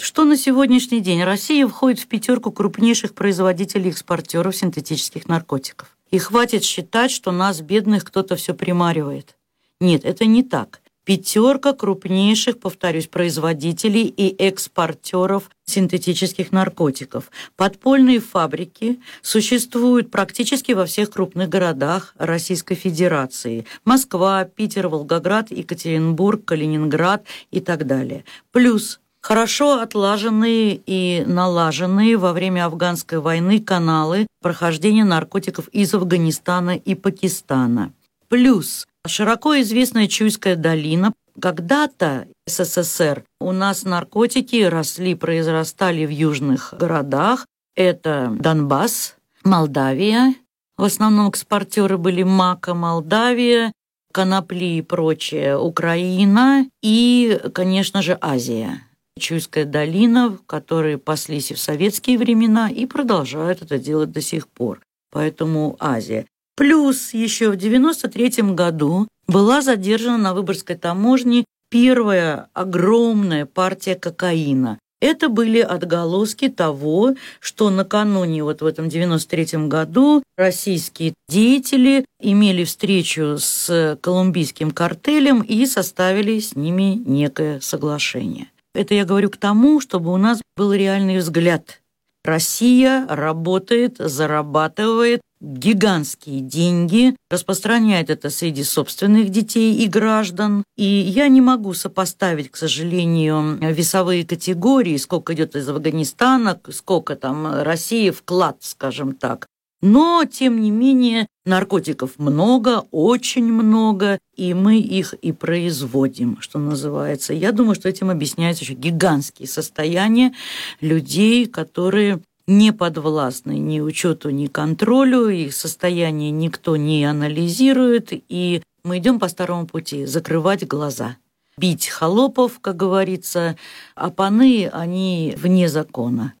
Что 0.00 0.24
на 0.24 0.36
сегодняшний 0.36 1.00
день? 1.00 1.22
Россия 1.22 1.66
входит 1.68 2.00
в 2.00 2.06
пятерку 2.06 2.50
крупнейших 2.50 3.14
производителей 3.14 3.90
экспортеров 3.90 4.56
синтетических 4.56 5.28
наркотиков. 5.28 5.96
И 6.14 6.18
хватит 6.18 6.62
считать, 6.62 7.10
что 7.10 7.32
нас, 7.32 7.60
бедных, 7.60 8.04
кто-то 8.04 8.36
все 8.36 8.54
примаривает. 8.54 9.36
Нет, 9.80 10.04
это 10.04 10.26
не 10.26 10.44
так 10.44 10.80
пятерка 11.04 11.72
крупнейших, 11.72 12.58
повторюсь, 12.58 13.06
производителей 13.08 14.06
и 14.06 14.34
экспортеров 14.42 15.50
синтетических 15.64 16.52
наркотиков. 16.52 17.30
Подпольные 17.56 18.20
фабрики 18.20 19.00
существуют 19.22 20.10
практически 20.10 20.72
во 20.72 20.86
всех 20.86 21.10
крупных 21.10 21.48
городах 21.48 22.14
Российской 22.18 22.74
Федерации. 22.74 23.66
Москва, 23.84 24.44
Питер, 24.44 24.88
Волгоград, 24.88 25.50
Екатеринбург, 25.50 26.44
Калининград 26.44 27.24
и 27.50 27.60
так 27.60 27.86
далее. 27.86 28.24
Плюс 28.50 29.00
хорошо 29.24 29.80
отлаженные 29.80 30.80
и 30.86 31.24
налаженные 31.26 32.16
во 32.16 32.32
время 32.32 32.66
афганской 32.66 33.18
войны 33.18 33.58
каналы 33.60 34.26
прохождения 34.42 35.04
наркотиков 35.04 35.68
из 35.68 35.94
Афганистана 35.94 36.76
и 36.76 36.94
Пакистана. 36.94 37.92
Плюс 38.28 38.86
Широко 39.06 39.60
известная 39.60 40.08
Чуйская 40.08 40.56
долина. 40.56 41.12
Когда-то 41.38 42.26
СССР 42.46 43.24
у 43.40 43.52
нас 43.52 43.84
наркотики 43.84 44.62
росли, 44.62 45.14
произрастали 45.14 46.06
в 46.06 46.10
южных 46.10 46.72
городах. 46.78 47.46
Это 47.76 48.34
Донбасс, 48.38 49.16
Молдавия. 49.42 50.34
В 50.78 50.84
основном 50.84 51.28
экспортеры 51.28 51.98
были 51.98 52.22
Мака, 52.22 52.72
Молдавия, 52.72 53.72
конопли 54.12 54.78
и 54.78 54.82
прочее, 54.82 55.58
Украина 55.58 56.66
и, 56.82 57.38
конечно 57.52 58.00
же, 58.00 58.16
Азия. 58.20 58.80
Чуйская 59.18 59.64
долина, 59.64 60.30
в 60.30 60.44
которой 60.44 60.98
паслись 60.98 61.52
и 61.52 61.54
в 61.54 61.60
советские 61.60 62.18
времена 62.18 62.68
и 62.68 62.84
продолжают 62.84 63.62
это 63.62 63.78
делать 63.78 64.10
до 64.10 64.20
сих 64.20 64.48
пор. 64.48 64.80
Поэтому 65.12 65.76
Азия. 65.78 66.26
Плюс 66.56 67.14
еще 67.14 67.50
в 67.50 67.56
93 67.56 68.52
году 68.54 69.06
была 69.28 69.62
задержана 69.62 70.18
на 70.18 70.34
Выборгской 70.34 70.76
таможне 70.76 71.44
первая 71.70 72.48
огромная 72.52 73.46
партия 73.46 73.94
кокаина. 73.94 74.78
Это 75.00 75.28
были 75.28 75.60
отголоски 75.60 76.48
того, 76.48 77.14
что 77.38 77.70
накануне, 77.70 78.42
вот 78.42 78.62
в 78.62 78.66
этом 78.66 78.88
93 78.88 79.68
году, 79.68 80.22
российские 80.36 81.14
деятели 81.28 82.04
имели 82.20 82.64
встречу 82.64 83.36
с 83.38 83.98
колумбийским 84.00 84.70
картелем 84.70 85.42
и 85.42 85.66
составили 85.66 86.40
с 86.40 86.56
ними 86.56 86.94
некое 86.94 87.60
соглашение. 87.60 88.48
Это 88.74 88.94
я 88.94 89.04
говорю 89.04 89.30
к 89.30 89.36
тому, 89.36 89.80
чтобы 89.80 90.12
у 90.12 90.16
нас 90.16 90.42
был 90.56 90.72
реальный 90.72 91.18
взгляд. 91.18 91.80
Россия 92.24 93.06
работает, 93.08 93.96
зарабатывает, 93.98 95.20
гигантские 95.40 96.40
деньги, 96.40 97.14
распространяет 97.30 98.08
это 98.08 98.30
среди 98.30 98.64
собственных 98.64 99.28
детей 99.28 99.76
и 99.76 99.86
граждан. 99.86 100.64
И 100.76 100.84
я 100.84 101.28
не 101.28 101.42
могу 101.42 101.74
сопоставить, 101.74 102.50
к 102.50 102.56
сожалению, 102.56 103.58
весовые 103.60 104.26
категории, 104.26 104.96
сколько 104.96 105.34
идет 105.34 105.54
из 105.54 105.68
Афганистана, 105.68 106.58
сколько 106.70 107.14
там 107.14 107.62
России 107.62 108.10
вклад, 108.10 108.56
скажем 108.60 109.14
так. 109.14 109.46
Но, 109.84 110.24
тем 110.24 110.62
не 110.62 110.70
менее, 110.70 111.26
наркотиков 111.44 112.12
много, 112.16 112.84
очень 112.90 113.52
много, 113.52 114.18
и 114.34 114.54
мы 114.54 114.78
их 114.78 115.12
и 115.12 115.30
производим, 115.30 116.38
что 116.40 116.58
называется. 116.58 117.34
Я 117.34 117.52
думаю, 117.52 117.74
что 117.74 117.90
этим 117.90 118.08
объясняются 118.08 118.64
еще 118.64 118.72
гигантские 118.72 119.46
состояния 119.46 120.32
людей, 120.80 121.44
которые 121.44 122.22
не 122.46 122.72
подвластны 122.72 123.58
ни 123.58 123.80
учету, 123.80 124.30
ни 124.30 124.46
контролю, 124.46 125.28
их 125.28 125.54
состояние 125.54 126.30
никто 126.30 126.78
не 126.78 127.04
анализирует, 127.04 128.08
и 128.10 128.62
мы 128.84 128.96
идем 128.96 129.18
по 129.20 129.28
старому 129.28 129.66
пути– 129.66 130.06
закрывать 130.06 130.66
глаза. 130.66 131.18
Бить 131.58 131.88
холопов, 131.88 132.58
как 132.62 132.78
говорится, 132.78 133.58
а 133.96 134.08
паны, 134.08 134.66
они 134.66 135.34
вне 135.36 135.68
закона. 135.68 136.32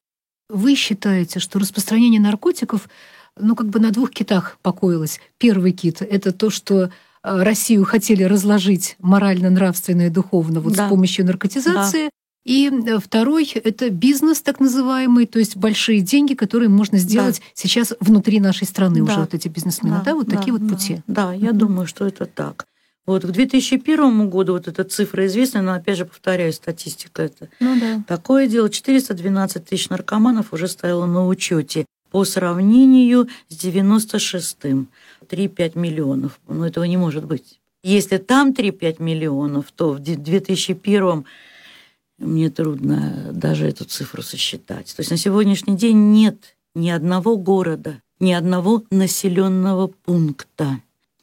Вы 0.48 0.76
считаете, 0.76 1.40
что 1.40 1.58
распространение 1.58 2.20
наркотиков 2.20 2.88
ну, 3.38 3.56
как 3.56 3.68
бы 3.68 3.80
на 3.80 3.90
двух 3.90 4.10
китах 4.10 4.58
покоилось. 4.62 5.20
Первый 5.38 5.72
кит– 5.72 5.98
это 6.02 6.32
то, 6.32 6.50
что 6.50 6.84
э, 6.84 6.88
Россию 7.22 7.84
хотели 7.84 8.22
разложить 8.22 8.96
морально, 9.00 9.50
нравственно 9.50 10.02
и 10.06 10.10
духовно 10.10 10.60
вот 10.60 10.74
да. 10.74 10.86
с 10.86 10.90
помощью 10.90 11.26
наркотизации. 11.26 12.04
Да. 12.04 12.10
И 12.44 12.70
э, 12.70 12.98
второй– 12.98 13.50
это 13.54 13.90
бизнес 13.90 14.42
так 14.42 14.60
называемый, 14.60 15.26
то 15.26 15.38
есть 15.38 15.56
большие 15.56 16.00
деньги, 16.00 16.34
которые 16.34 16.68
можно 16.68 16.98
сделать 16.98 17.40
да. 17.40 17.46
сейчас 17.54 17.94
внутри 18.00 18.40
нашей 18.40 18.66
страны 18.66 18.98
да. 18.98 19.04
уже 19.04 19.20
вот 19.20 19.34
эти 19.34 19.48
бизнесмены, 19.48 19.96
да, 19.98 20.04
да 20.04 20.14
вот 20.14 20.28
да, 20.28 20.36
такие 20.36 20.52
вот 20.52 20.68
пути. 20.68 21.02
Да, 21.06 21.32
я 21.32 21.50
mm-hmm. 21.50 21.52
думаю, 21.54 21.86
что 21.86 22.06
это 22.06 22.26
так. 22.26 22.66
Вот 23.06 23.22
к 23.22 23.30
2001 23.30 24.30
году 24.30 24.54
вот 24.54 24.66
эта 24.66 24.82
цифра 24.84 25.26
известна, 25.26 25.60
но 25.60 25.74
опять 25.74 25.98
же 25.98 26.06
повторяю, 26.06 26.52
статистика 26.52 27.22
это. 27.22 27.48
Ну 27.60 27.78
да. 27.78 28.02
Такое 28.06 28.46
дело, 28.46 28.70
412 28.70 29.64
тысяч 29.64 29.90
наркоманов 29.90 30.52
уже 30.52 30.68
стояло 30.68 31.04
на 31.04 31.26
учете 31.26 31.84
по 32.14 32.24
сравнению 32.24 33.26
с 33.48 33.56
96-м. 33.64 34.86
3-5 35.28 35.76
миллионов. 35.76 36.38
Ну, 36.46 36.62
этого 36.62 36.84
не 36.84 36.96
может 36.96 37.24
быть. 37.24 37.58
Если 37.82 38.18
там 38.18 38.52
3-5 38.52 39.02
миллионов, 39.02 39.72
то 39.74 39.90
в 39.90 39.98
2001 39.98 41.24
Мне 42.18 42.50
трудно 42.50 43.30
даже 43.32 43.66
эту 43.66 43.84
цифру 43.84 44.22
сосчитать. 44.22 44.94
То 44.94 45.00
есть 45.00 45.10
на 45.10 45.16
сегодняшний 45.16 45.76
день 45.76 46.12
нет 46.12 46.56
ни 46.76 46.88
одного 46.88 47.36
города, 47.36 48.00
ни 48.20 48.30
одного 48.30 48.84
населенного 48.90 49.88
пункта, 49.88 50.78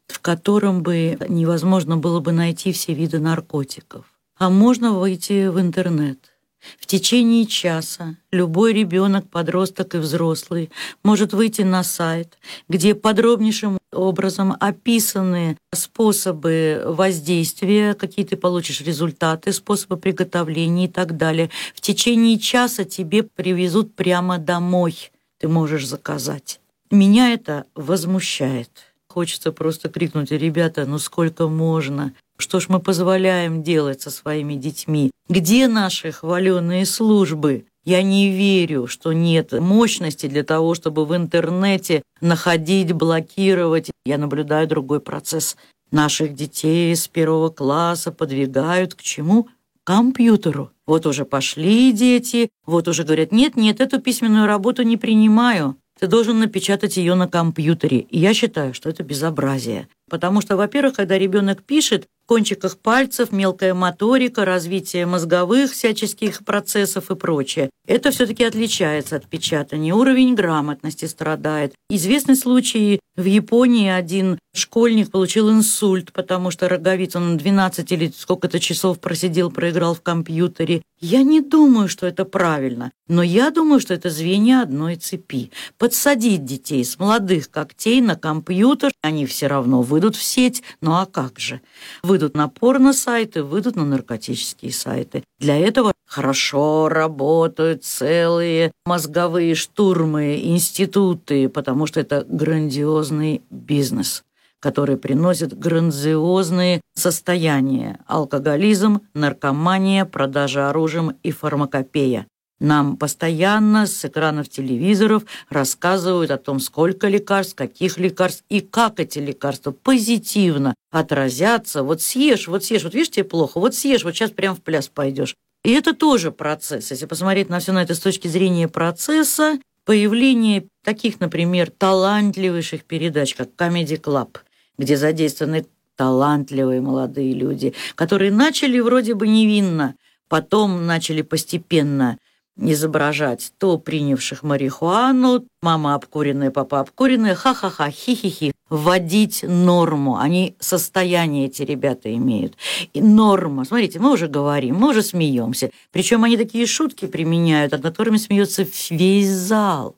в 0.08 0.20
котором 0.20 0.84
бы 0.84 1.18
невозможно 1.30 1.96
было 1.96 2.20
бы 2.20 2.34
найти 2.34 2.74
все 2.74 2.94
виды 2.94 3.20
наркотиков. 3.20 4.04
А 4.36 4.50
можно 4.50 4.92
выйти 4.92 5.48
в 5.48 5.58
интернет. 5.58 6.31
В 6.80 6.86
течение 6.86 7.45
часа 7.45 8.17
любой 8.32 8.74
ребенок, 8.74 9.30
подросток 9.30 9.95
и 9.95 9.97
взрослый 9.97 10.69
может 11.04 11.34
выйти 11.34 11.62
на 11.62 11.84
сайт, 11.84 12.38
где 12.69 12.95
подробнейшим 12.95 13.80
образом 13.91 14.56
описаны 14.60 15.58
способы 15.74 16.84
воздействия, 16.86 17.93
какие 17.93 18.26
ты 18.26 18.38
получишь 18.38 18.82
результаты, 18.82 19.52
способы 19.54 19.97
приготовления 19.97 20.86
и 20.86 20.89
так 20.89 21.17
далее. 21.17 21.50
В 21.76 21.82
течение 21.82 22.38
часа 22.39 22.84
тебе 22.84 23.24
привезут 23.24 23.95
прямо 23.95 24.38
домой. 24.38 25.12
Ты 25.39 25.47
можешь 25.47 25.88
заказать. 25.88 26.60
Меня 26.91 27.34
это 27.34 27.65
возмущает. 27.74 28.69
Хочется 29.08 29.52
просто 29.52 29.89
крикнуть, 29.89 30.32
ребята, 30.32 30.86
ну 30.86 31.00
сколько 31.00 31.47
можно? 31.47 32.13
Что 32.42 32.60
ж 32.60 32.70
мы 32.70 32.80
позволяем 32.80 33.62
делать 33.62 34.02
со 34.02 34.10
своими 34.10 34.56
детьми? 34.56 35.12
Где 35.30 35.68
наши 35.68 36.12
хваленые 36.12 36.88
службы? 36.88 37.66
Я 37.86 38.02
не 38.02 38.32
верю, 38.32 38.88
что 38.88 39.14
нет 39.14 39.52
мощности 39.54 40.26
для 40.26 40.44
того, 40.44 40.74
чтобы 40.74 41.06
в 41.06 41.16
интернете 41.16 42.02
находить, 42.20 42.94
блокировать. 42.94 43.92
Я 44.08 44.18
наблюдаю 44.18 44.68
другой 44.68 45.02
процесс. 45.02 45.56
Наших 45.92 46.34
детей 46.34 46.96
с 46.96 47.08
первого 47.08 47.50
класса 47.50 48.12
подвигают 48.12 48.96
к 48.96 49.04
чему? 49.04 49.44
К 49.44 49.50
компьютеру. 49.84 50.72
Вот 50.88 51.06
уже 51.06 51.26
пошли 51.26 51.92
дети, 51.92 52.50
вот 52.66 52.88
уже 52.88 53.04
говорят, 53.04 53.32
нет, 53.32 53.56
нет, 53.56 53.80
эту 53.82 54.02
письменную 54.02 54.48
работу 54.48 54.82
не 54.82 54.98
принимаю. 54.98 55.78
Ты 56.00 56.08
должен 56.08 56.40
напечатать 56.40 56.98
ее 56.98 57.14
на 57.14 57.28
компьютере. 57.28 58.00
И 58.00 58.18
я 58.18 58.34
считаю, 58.34 58.74
что 58.74 58.90
это 58.90 59.04
безобразие. 59.04 59.88
Потому 60.10 60.42
что, 60.42 60.58
во-первых, 60.58 60.96
когда 60.96 61.16
ребенок 61.20 61.62
пишет, 61.62 62.08
кончиках 62.32 62.78
пальцев, 62.78 63.34
мелкая 63.34 63.74
моторика, 63.74 64.46
развитие 64.46 65.06
мозговых 65.06 65.74
всяческих 65.74 66.46
процессов 66.46 67.12
и 67.12 67.15
прочее. 67.15 67.70
Это 67.86 68.12
все-таки 68.12 68.46
отличается 68.46 69.17
от 69.17 69.28
печатания. 69.28 69.94
Уровень 69.94 70.34
грамотности 70.34 71.04
страдает. 71.04 71.74
Известный 71.89 72.38
случай 72.38 73.02
в 73.17 73.26
Японии 73.26 73.89
один 73.89 74.39
школьник 74.54 75.12
получил 75.12 75.52
инсульт, 75.52 76.13
потому 76.13 76.52
что 76.52 76.70
роговиц 76.70 77.17
он 77.17 77.36
12 77.36 77.91
или 77.91 78.13
сколько-то 78.15 78.62
часов 78.62 79.02
просидел, 79.02 79.52
проиграл 79.52 79.94
в 79.94 80.02
компьютере. 80.02 80.84
Я 81.02 81.24
не 81.24 81.41
думаю, 81.41 81.89
что 81.89 82.06
это 82.06 82.26
правильно, 82.26 82.91
но 83.08 83.24
я 83.24 83.50
думаю, 83.50 83.82
что 83.82 83.94
это 83.94 84.10
звенья 84.10 84.62
одной 84.62 84.96
цепи. 84.96 85.52
Подсадить 85.80 86.46
детей 86.46 86.86
с 86.86 87.00
молодых 87.00 87.50
когтей 87.50 88.02
на 88.02 88.15
компьютер, 88.15 88.91
они 89.02 89.26
все 89.26 89.48
равно 89.48 89.82
выйдут 89.82 90.15
в 90.15 90.24
сеть, 90.24 90.62
ну 90.80 90.94
а 90.94 91.08
как 91.08 91.39
же? 91.39 91.60
Выйдут 92.04 92.21
на 92.30 92.48
порно-сайты, 92.48 93.44
выйдут 93.44 93.76
на 93.76 93.86
наркотические 93.86 94.72
сайты. 94.72 95.24
Для 95.40 95.58
этого 95.58 95.94
хорошо 96.06 96.90
работают 96.90 97.84
целые 97.84 98.72
мозговые 98.86 99.56
штурмы, 99.56 100.40
институты, 100.44 101.50
потому 101.50 101.88
что 101.88 102.00
это 102.00 102.26
грандиозный 102.28 103.42
бизнес 103.50 104.24
который 104.62 104.96
приносит 104.96 105.58
грандиозные 105.58 106.82
состояния– 106.94 108.00
алкоголизм, 108.08 109.02
наркомания, 109.16 110.06
продажа 110.06 110.70
оружием 110.70 111.18
и 111.24 111.32
фармакопея. 111.32 112.28
Нам 112.62 112.95
постоянно 112.95 113.88
с 113.88 114.06
экранов 114.06 114.47
телевизоров 114.47 115.24
рассказывают 115.50 116.30
о 116.30 116.38
том, 116.38 116.60
сколько 116.60 117.08
лекарств, 117.08 117.56
каких 117.56 117.97
лекарств 117.97 118.43
и 118.50 118.60
как 118.62 119.00
эти 119.00 119.17
лекарства 119.17 119.71
позитивно 119.71 120.76
отразятся. 120.91 121.82
Вот 121.82 122.04
съешь, 122.04 122.47
вот 122.47 122.63
съешь, 122.63 122.84
вот 122.84 122.93
видишь, 122.93 123.10
тебе 123.10 123.24
плохо, 123.24 123.60
вот 123.60 123.74
съешь, 123.74 124.04
вот 124.04 124.13
сейчас 124.13 124.30
прям 124.30 124.56
в 124.56 124.62
пляс 124.62 124.89
пойдешь. 124.89 125.36
И 125.65 125.71
это 125.71 125.95
тоже 125.95 126.32
процесс. 126.32 126.91
Если 126.91 127.08
посмотреть 127.08 127.50
на 127.50 127.60
все 127.60 127.71
на 127.71 127.82
это 127.82 127.95
с 127.95 128.00
точки 128.00 128.28
зрения 128.28 128.67
процесса, 128.67 129.58
появление 129.84 130.67
таких, 130.84 131.19
например, 131.19 131.71
талантливейших 131.71 132.84
передач, 132.84 133.34
как 133.34 133.50
Comedy 133.58 134.00
Club, 134.00 134.38
где 134.78 134.97
задействованы 134.97 135.65
талантливые 135.95 136.80
молодые 136.80 137.34
люди, 137.34 137.74
которые 137.95 138.32
начали 138.32 138.80
вроде 138.80 139.15
бы 139.15 139.28
невинно, 139.28 139.95
потом 140.28 140.86
начали 140.86 141.24
постепенно– 141.24 142.19
изображать 142.62 143.52
то 143.58 143.78
принявших 143.78 144.43
марихуану, 144.43 145.45
мама 145.62 145.95
обкуренная, 145.95 146.52
папа 146.52 146.80
обкуренная, 146.80 147.36
ха-ха-ха, 147.36 147.89
хи-хи-хи, 147.89 148.54
вводить 148.69 149.43
норму. 149.43 150.17
Они 150.17 150.56
состояние 150.60 151.47
эти 151.47 151.63
ребята 151.63 152.13
имеют. 152.15 152.56
И 152.93 153.02
норма, 153.02 153.65
смотрите, 153.65 154.00
мы 154.00 154.12
уже 154.12 154.28
говорим, 154.28 154.76
мы 154.76 154.89
уже 154.89 155.02
смеемся. 155.02 155.71
Причем 155.91 156.24
они 156.24 156.38
такие 156.38 156.65
шутки 156.65 157.08
применяют, 157.08 157.71
над 157.71 157.82
которыми 157.82 158.17
смеется 158.17 158.65
весь 158.89 159.30
зал. 159.30 159.95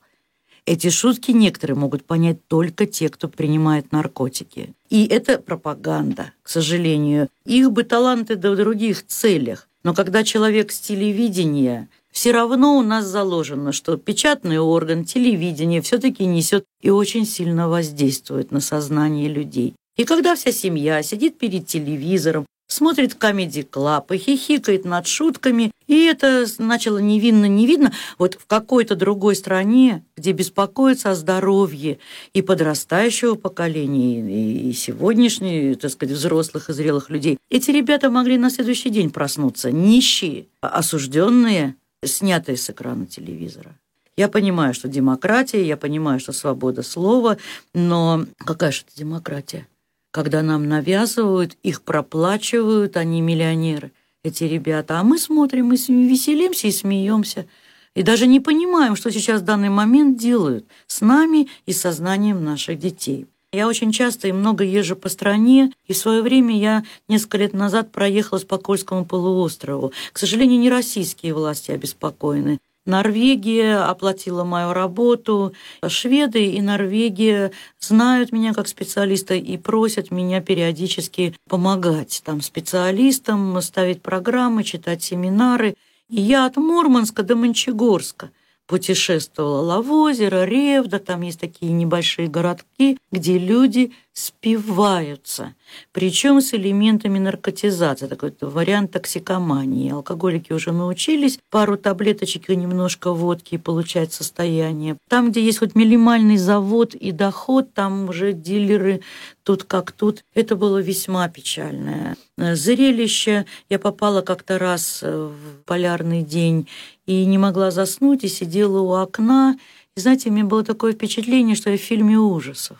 Эти 0.66 0.88
шутки 0.88 1.30
некоторые 1.30 1.76
могут 1.76 2.06
понять 2.06 2.46
только 2.48 2.86
те, 2.86 3.10
кто 3.10 3.28
принимает 3.28 3.92
наркотики. 3.92 4.74
И 4.88 5.04
это 5.06 5.38
пропаганда, 5.38 6.32
к 6.42 6.48
сожалению. 6.48 7.28
Их 7.44 7.70
бы 7.70 7.82
таланты 7.82 8.36
до 8.36 8.56
других 8.56 9.06
целях. 9.06 9.68
Но 9.82 9.92
когда 9.92 10.24
человек 10.24 10.72
с 10.72 10.80
телевидения 10.80 11.88
все 12.14 12.30
равно 12.30 12.78
у 12.78 12.82
нас 12.82 13.04
заложено, 13.04 13.72
что 13.72 13.96
печатный 13.96 14.58
орган, 14.58 15.04
телевидение 15.04 15.82
все-таки 15.82 16.24
несет 16.24 16.64
и 16.80 16.88
очень 16.88 17.26
сильно 17.26 17.68
воздействует 17.68 18.52
на 18.52 18.60
сознание 18.60 19.28
людей. 19.28 19.74
И 19.96 20.04
когда 20.04 20.36
вся 20.36 20.52
семья 20.52 21.02
сидит 21.02 21.38
перед 21.38 21.66
телевизором, 21.66 22.46
смотрит 22.68 23.16
Comedy 23.20 23.68
Club 23.68 24.14
и 24.14 24.18
хихикает 24.18 24.84
над 24.84 25.08
шутками, 25.08 25.72
и 25.88 26.04
это 26.04 26.46
начало 26.58 26.98
невинно 26.98 27.46
не 27.46 27.66
видно, 27.66 27.92
вот 28.16 28.38
в 28.40 28.46
какой-то 28.46 28.94
другой 28.94 29.34
стране, 29.34 30.04
где 30.16 30.32
беспокоятся 30.32 31.10
о 31.10 31.14
здоровье 31.16 31.98
и 32.32 32.42
подрастающего 32.42 33.34
поколения, 33.34 34.68
и 34.70 34.72
сегодняшних, 34.72 35.80
так 35.80 35.90
сказать, 35.90 36.16
взрослых 36.16 36.70
и 36.70 36.72
зрелых 36.72 37.10
людей, 37.10 37.38
эти 37.50 37.72
ребята 37.72 38.08
могли 38.08 38.38
на 38.38 38.50
следующий 38.50 38.90
день 38.90 39.10
проснуться, 39.10 39.70
нищие, 39.70 40.46
осужденные, 40.60 41.76
снятые 42.06 42.56
с 42.56 42.70
экрана 42.70 43.06
телевизора. 43.06 43.78
Я 44.16 44.28
понимаю, 44.28 44.74
что 44.74 44.88
демократия, 44.88 45.66
я 45.66 45.76
понимаю, 45.76 46.20
что 46.20 46.32
свобода 46.32 46.82
слова, 46.82 47.36
но 47.74 48.26
какая 48.38 48.70
же 48.70 48.82
это 48.86 48.96
демократия? 48.96 49.66
Когда 50.12 50.42
нам 50.42 50.68
навязывают, 50.68 51.56
их 51.64 51.82
проплачивают, 51.82 52.96
они 52.96 53.20
миллионеры, 53.20 53.90
эти 54.22 54.44
ребята, 54.44 55.00
а 55.00 55.02
мы 55.02 55.18
смотрим 55.18 55.72
и 55.72 55.76
веселимся 55.76 56.68
и 56.68 56.70
смеемся, 56.70 57.46
и 57.94 58.02
даже 58.02 58.26
не 58.26 58.40
понимаем, 58.40 58.94
что 58.94 59.10
сейчас 59.10 59.40
в 59.40 59.44
данный 59.44 59.68
момент 59.68 60.16
делают 60.16 60.66
с 60.86 61.00
нами 61.00 61.48
и 61.66 61.72
сознанием 61.72 62.44
наших 62.44 62.78
детей. 62.78 63.26
Я 63.54 63.68
очень 63.68 63.92
часто 63.92 64.26
и 64.26 64.32
много 64.32 64.64
езжу 64.64 64.96
по 64.96 65.08
стране, 65.08 65.70
и 65.86 65.92
в 65.92 65.96
свое 65.96 66.22
время 66.22 66.58
я 66.58 66.84
несколько 67.06 67.38
лет 67.38 67.52
назад 67.52 67.92
проехалась 67.92 68.42
по 68.42 68.58
Кольскому 68.58 69.04
полуострову. 69.04 69.92
К 70.12 70.18
сожалению, 70.18 70.58
не 70.58 70.68
российские 70.68 71.34
власти 71.34 71.70
обеспокоены. 71.70 72.58
Норвегия 72.84 73.76
оплатила 73.76 74.42
мою 74.42 74.72
работу. 74.72 75.52
Шведы 75.86 76.46
и 76.46 76.60
Норвегия 76.60 77.52
знают 77.78 78.32
меня 78.32 78.54
как 78.54 78.66
специалиста 78.66 79.34
и 79.34 79.56
просят 79.56 80.10
меня 80.10 80.40
периодически 80.40 81.36
помогать 81.48 82.22
там 82.24 82.40
специалистам, 82.40 83.62
ставить 83.62 84.02
программы, 84.02 84.64
читать 84.64 85.04
семинары. 85.04 85.76
И 86.08 86.20
я 86.20 86.46
от 86.46 86.56
Мурманска 86.56 87.22
до 87.22 87.36
Мончегорска– 87.36 88.30
путешествовала 88.66 89.60
Лавозеро, 89.62 90.44
Ревда, 90.44 90.98
там 90.98 91.22
есть 91.22 91.40
такие 91.40 91.72
небольшие 91.72 92.28
городки, 92.28 92.98
где 93.12 93.38
люди 93.38 93.92
спиваются, 94.14 95.54
причем 95.92 96.40
с 96.40 96.54
элементами 96.54 97.18
наркотизации, 97.18 98.06
такой 98.06 98.32
вариант 98.40 98.92
токсикомании. 98.92 99.90
Алкоголики 99.90 100.52
уже 100.52 100.70
научились 100.70 101.40
пару 101.50 101.76
таблеточек 101.76 102.48
и 102.48 102.54
немножко 102.54 103.12
водки 103.12 103.56
получать 103.58 104.12
состояние. 104.12 104.96
Там, 105.08 105.32
где 105.32 105.44
есть 105.44 105.58
хоть 105.58 105.74
минимальный 105.74 106.36
завод 106.36 106.94
и 106.94 107.10
доход, 107.10 107.74
там 107.74 108.08
уже 108.08 108.32
дилеры 108.32 109.00
тут 109.42 109.64
как 109.64 109.90
тут. 109.90 110.24
Это 110.32 110.54
было 110.54 110.78
весьма 110.78 111.28
печальное 111.28 112.16
зрелище. 112.38 113.46
Я 113.68 113.80
попала 113.80 114.22
как-то 114.22 114.58
раз 114.60 115.02
в 115.02 115.34
полярный 115.66 116.22
день 116.22 116.68
и 117.06 117.24
не 117.24 117.38
могла 117.38 117.72
заснуть, 117.72 118.22
и 118.22 118.28
сидела 118.28 118.78
у 118.78 118.92
окна. 118.92 119.58
И 119.96 120.00
знаете, 120.00 120.30
у 120.30 120.32
меня 120.32 120.44
было 120.44 120.62
такое 120.62 120.92
впечатление, 120.92 121.56
что 121.56 121.70
я 121.70 121.78
в 121.78 121.80
фильме 121.80 122.16
ужасов 122.16 122.78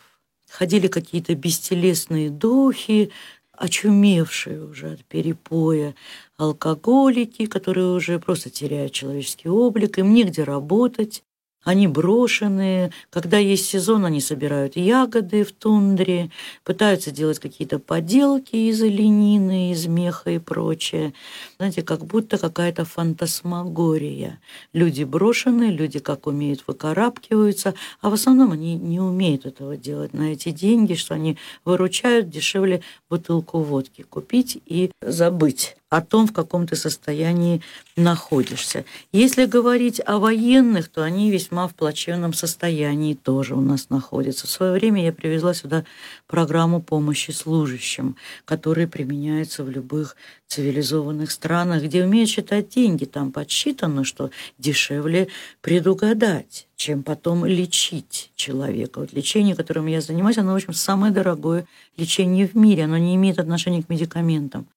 ходили 0.55 0.87
какие-то 0.87 1.35
бестелесные 1.35 2.29
духи, 2.29 3.11
очумевшие 3.51 4.63
уже 4.63 4.93
от 4.93 5.05
перепоя 5.05 5.95
алкоголики, 6.37 7.45
которые 7.45 7.87
уже 7.87 8.19
просто 8.19 8.49
теряют 8.49 8.93
человеческий 8.93 9.49
облик, 9.49 9.97
им 9.97 10.13
негде 10.13 10.43
работать, 10.43 11.23
они 11.65 11.87
брошенные. 11.87 12.91
Когда 13.09 13.37
есть 13.37 13.65
сезон, 13.65 14.05
они 14.05 14.21
собирают 14.21 14.77
ягоды 14.77 15.43
в 15.43 15.51
тундре, 15.51 16.29
пытаются 16.63 17.11
делать 17.11 17.39
какие-то 17.39 17.79
поделки 17.79 18.55
из 18.55 18.81
оленины, 18.81 19.71
из 19.71 19.87
меха 19.87 20.29
и 20.29 20.39
прочее. 20.39 21.13
Знаете, 21.57 21.81
как 21.81 22.05
будто 22.05 22.37
какая-то 22.37 22.85
фантасмагория. 22.85 24.39
Люди 24.73 25.03
брошенные, 25.03 25.71
люди 25.71 25.99
как 25.99 26.27
умеют 26.27 26.63
выкарабкиваются, 26.67 27.73
а 27.99 28.09
в 28.09 28.13
основном 28.13 28.51
они 28.51 28.75
не 28.75 28.99
умеют 28.99 29.45
этого 29.45 29.75
делать 29.75 30.13
на 30.13 30.33
эти 30.33 30.51
деньги, 30.51 30.93
что 30.93 31.15
они 31.15 31.37
выручают 31.65 32.29
дешевле 32.29 32.81
бутылку 33.09 33.59
водки 33.59 34.03
купить 34.03 34.61
и 34.67 34.91
забыть 35.01 35.75
о 35.95 36.01
том, 36.01 36.27
в 36.27 36.33
каком 36.33 36.67
ты 36.67 36.75
состоянии 36.75 37.61
находишься. 37.95 38.83
Если 39.13 39.45
говорить 39.45 40.01
о 40.05 40.19
военных, 40.19 40.89
то 40.89 41.03
они 41.03 41.31
весьма 41.31 41.69
в 41.69 41.73
плачевном 41.73 42.33
состоянии 42.33 43.13
тоже 43.13 43.55
у 43.55 43.61
нас 43.61 43.89
находятся. 43.89 44.45
В 44.45 44.49
свое 44.49 44.73
время 44.73 45.05
я 45.05 45.13
привезла 45.13 45.53
сюда 45.53 45.85
программу 46.27 46.81
помощи 46.81 47.31
служащим, 47.31 48.17
которые 48.43 48.89
применяются 48.89 49.63
в 49.63 49.69
любых 49.69 50.17
цивилизованных 50.47 51.31
странах, 51.31 51.83
где 51.83 52.03
умеют 52.03 52.29
считать 52.29 52.67
деньги. 52.67 53.05
Там 53.05 53.31
подсчитано, 53.31 54.03
что 54.03 54.31
дешевле 54.57 55.29
предугадать, 55.61 56.67
чем 56.75 57.03
потом 57.03 57.45
лечить 57.45 58.31
человека. 58.35 58.99
Вот 58.99 59.13
лечение, 59.13 59.55
которым 59.55 59.85
я 59.85 60.01
занимаюсь, 60.01 60.37
оно, 60.37 60.51
в 60.51 60.55
общем, 60.55 60.73
самое 60.73 61.13
дорогое 61.13 61.65
лечение 61.95 62.47
в 62.47 62.55
мире. 62.55 62.83
Оно 62.83 62.97
не 62.97 63.15
имеет 63.15 63.39
отношения 63.39 63.81
к 63.81 63.87
медикаментам. 63.87 64.67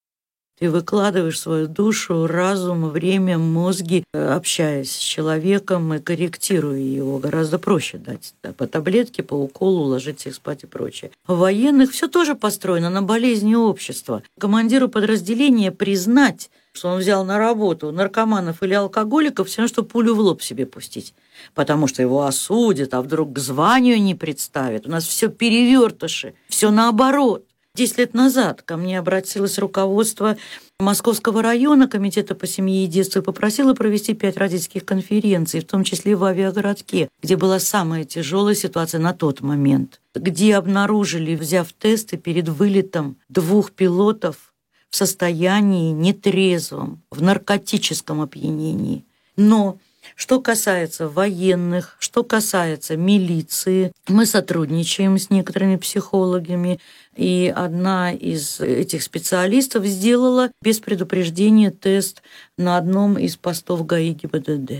Ты 0.59 0.71
выкладываешь 0.71 1.39
свою 1.39 1.69
душу, 1.69 2.27
разум, 2.27 2.89
время, 2.89 3.39
мозги, 3.39 4.03
э, 4.13 4.35
общаясь 4.35 4.91
с 4.91 4.99
человеком 4.99 5.95
и 5.95 6.01
корректируя 6.01 6.81
его. 6.81 7.19
Гораздо 7.19 7.59
проще 7.59 7.99
дать 7.99 8.35
да, 8.43 8.53
по 8.53 8.67
таблетке, 8.67 9.23
по 9.23 9.35
уколу, 9.35 9.85
уложить 9.85 10.27
их 10.27 10.35
спать 10.35 10.65
и 10.65 10.67
прочее. 10.67 11.13
В 11.29 11.39
военных 11.39 11.93
все 11.93 12.09
тоже 12.09 12.35
построено 12.35 12.91
на 12.91 13.03
болезни 13.03 13.55
общества. 13.55 14.25
Командиру 14.39 14.89
подразделения 14.89 15.71
признать, 15.71 16.51
что 16.73 16.89
он 16.89 16.99
взял 16.99 17.25
на 17.25 17.39
работу 17.39 17.93
наркоманов 17.93 18.63
или 18.63 18.75
алкоголиков, 18.75 19.49
все 19.49 19.69
что 19.69 19.85
пулю 19.85 20.15
в 20.17 20.21
лоб 20.21 20.43
себе 20.43 20.67
пустить. 20.67 21.15
Потому 21.55 21.87
что 21.87 22.03
его 22.03 22.25
осудят, 22.25 22.95
а 22.95 23.03
вдруг 23.03 23.35
к 23.35 23.39
званию 23.39 24.03
не 24.03 24.17
представят. 24.17 24.87
У 24.87 24.91
нас 24.91 25.05
все 25.05 25.29
перевертыши, 25.29 26.35
все 26.49 26.73
наоборот. 26.73 27.45
Десять 27.79 27.99
лет 27.99 28.13
назад 28.13 28.63
ко 28.63 28.77
мне 28.77 28.99
обратилось 28.99 29.57
руководство 29.57 30.37
Московского 30.81 31.43
района 31.43 31.87
Комитета 31.87 32.35
по 32.35 32.45
семье 32.45 32.83
и 32.83 32.89
детству 32.89 33.21
и 33.21 33.25
попросило 33.25 33.73
провести 33.73 34.15
пять 34.15 34.37
родительских 34.37 34.85
конференций, 34.85 35.61
в 35.61 35.65
том 35.65 35.85
числе 35.85 36.17
в 36.17 36.25
авиагородке, 36.25 37.09
где 37.23 37.37
была 37.37 37.61
самая 37.61 38.03
тяжелая 38.03 38.57
ситуация 38.57 38.99
на 38.99 39.13
тот 39.13 39.43
момент, 39.43 40.01
где 40.13 40.57
обнаружили, 40.57 41.37
взяв 41.37 41.73
тесты 41.73 42.17
перед 42.17 42.49
вылетом 42.49 43.17
двух 43.29 43.71
пилотов 43.71 44.53
в 44.91 44.97
состоянии 44.97 45.93
нетрезвом, 45.93 47.05
в 47.13 47.23
наркотическом 47.23 48.21
опьянении. 48.21 49.05
Но 49.37 49.79
что 50.15 50.41
касается 50.41 51.09
военных, 51.09 51.97
что 51.99 52.25
касается 52.25 52.97
милиции, 52.97 53.93
мы 54.09 54.27
сотрудничаем 54.27 55.19
с 55.19 55.31
некоторыми 55.31 55.77
психологами, 55.77 56.81
и 57.17 57.53
одна 57.55 58.13
из 58.13 58.61
этих 58.61 59.03
специалистов 59.03 59.85
сделала 59.85 60.51
без 60.63 60.81
предупреждения 60.81 61.71
тест 61.71 62.23
на 62.57 62.77
одном 62.77 63.19
из 63.19 63.37
постов 63.37 63.85
ГАИ 63.87 64.13
ГИБДД. 64.13 64.73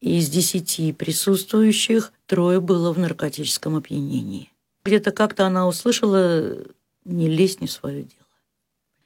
Из 0.00 0.28
десяти 0.28 0.92
присутствующих 0.92 2.12
трое 2.26 2.60
было 2.60 2.92
в 2.92 2.98
наркотическом 2.98 3.76
опьянении. 3.76 4.52
Где-то 4.84 5.10
как-то 5.10 5.46
она 5.46 5.66
услышала 5.66 6.58
«не 7.04 7.28
лезь 7.28 7.60
не 7.60 7.66
в 7.66 7.72
свое 7.72 8.02
дело». 8.02 8.26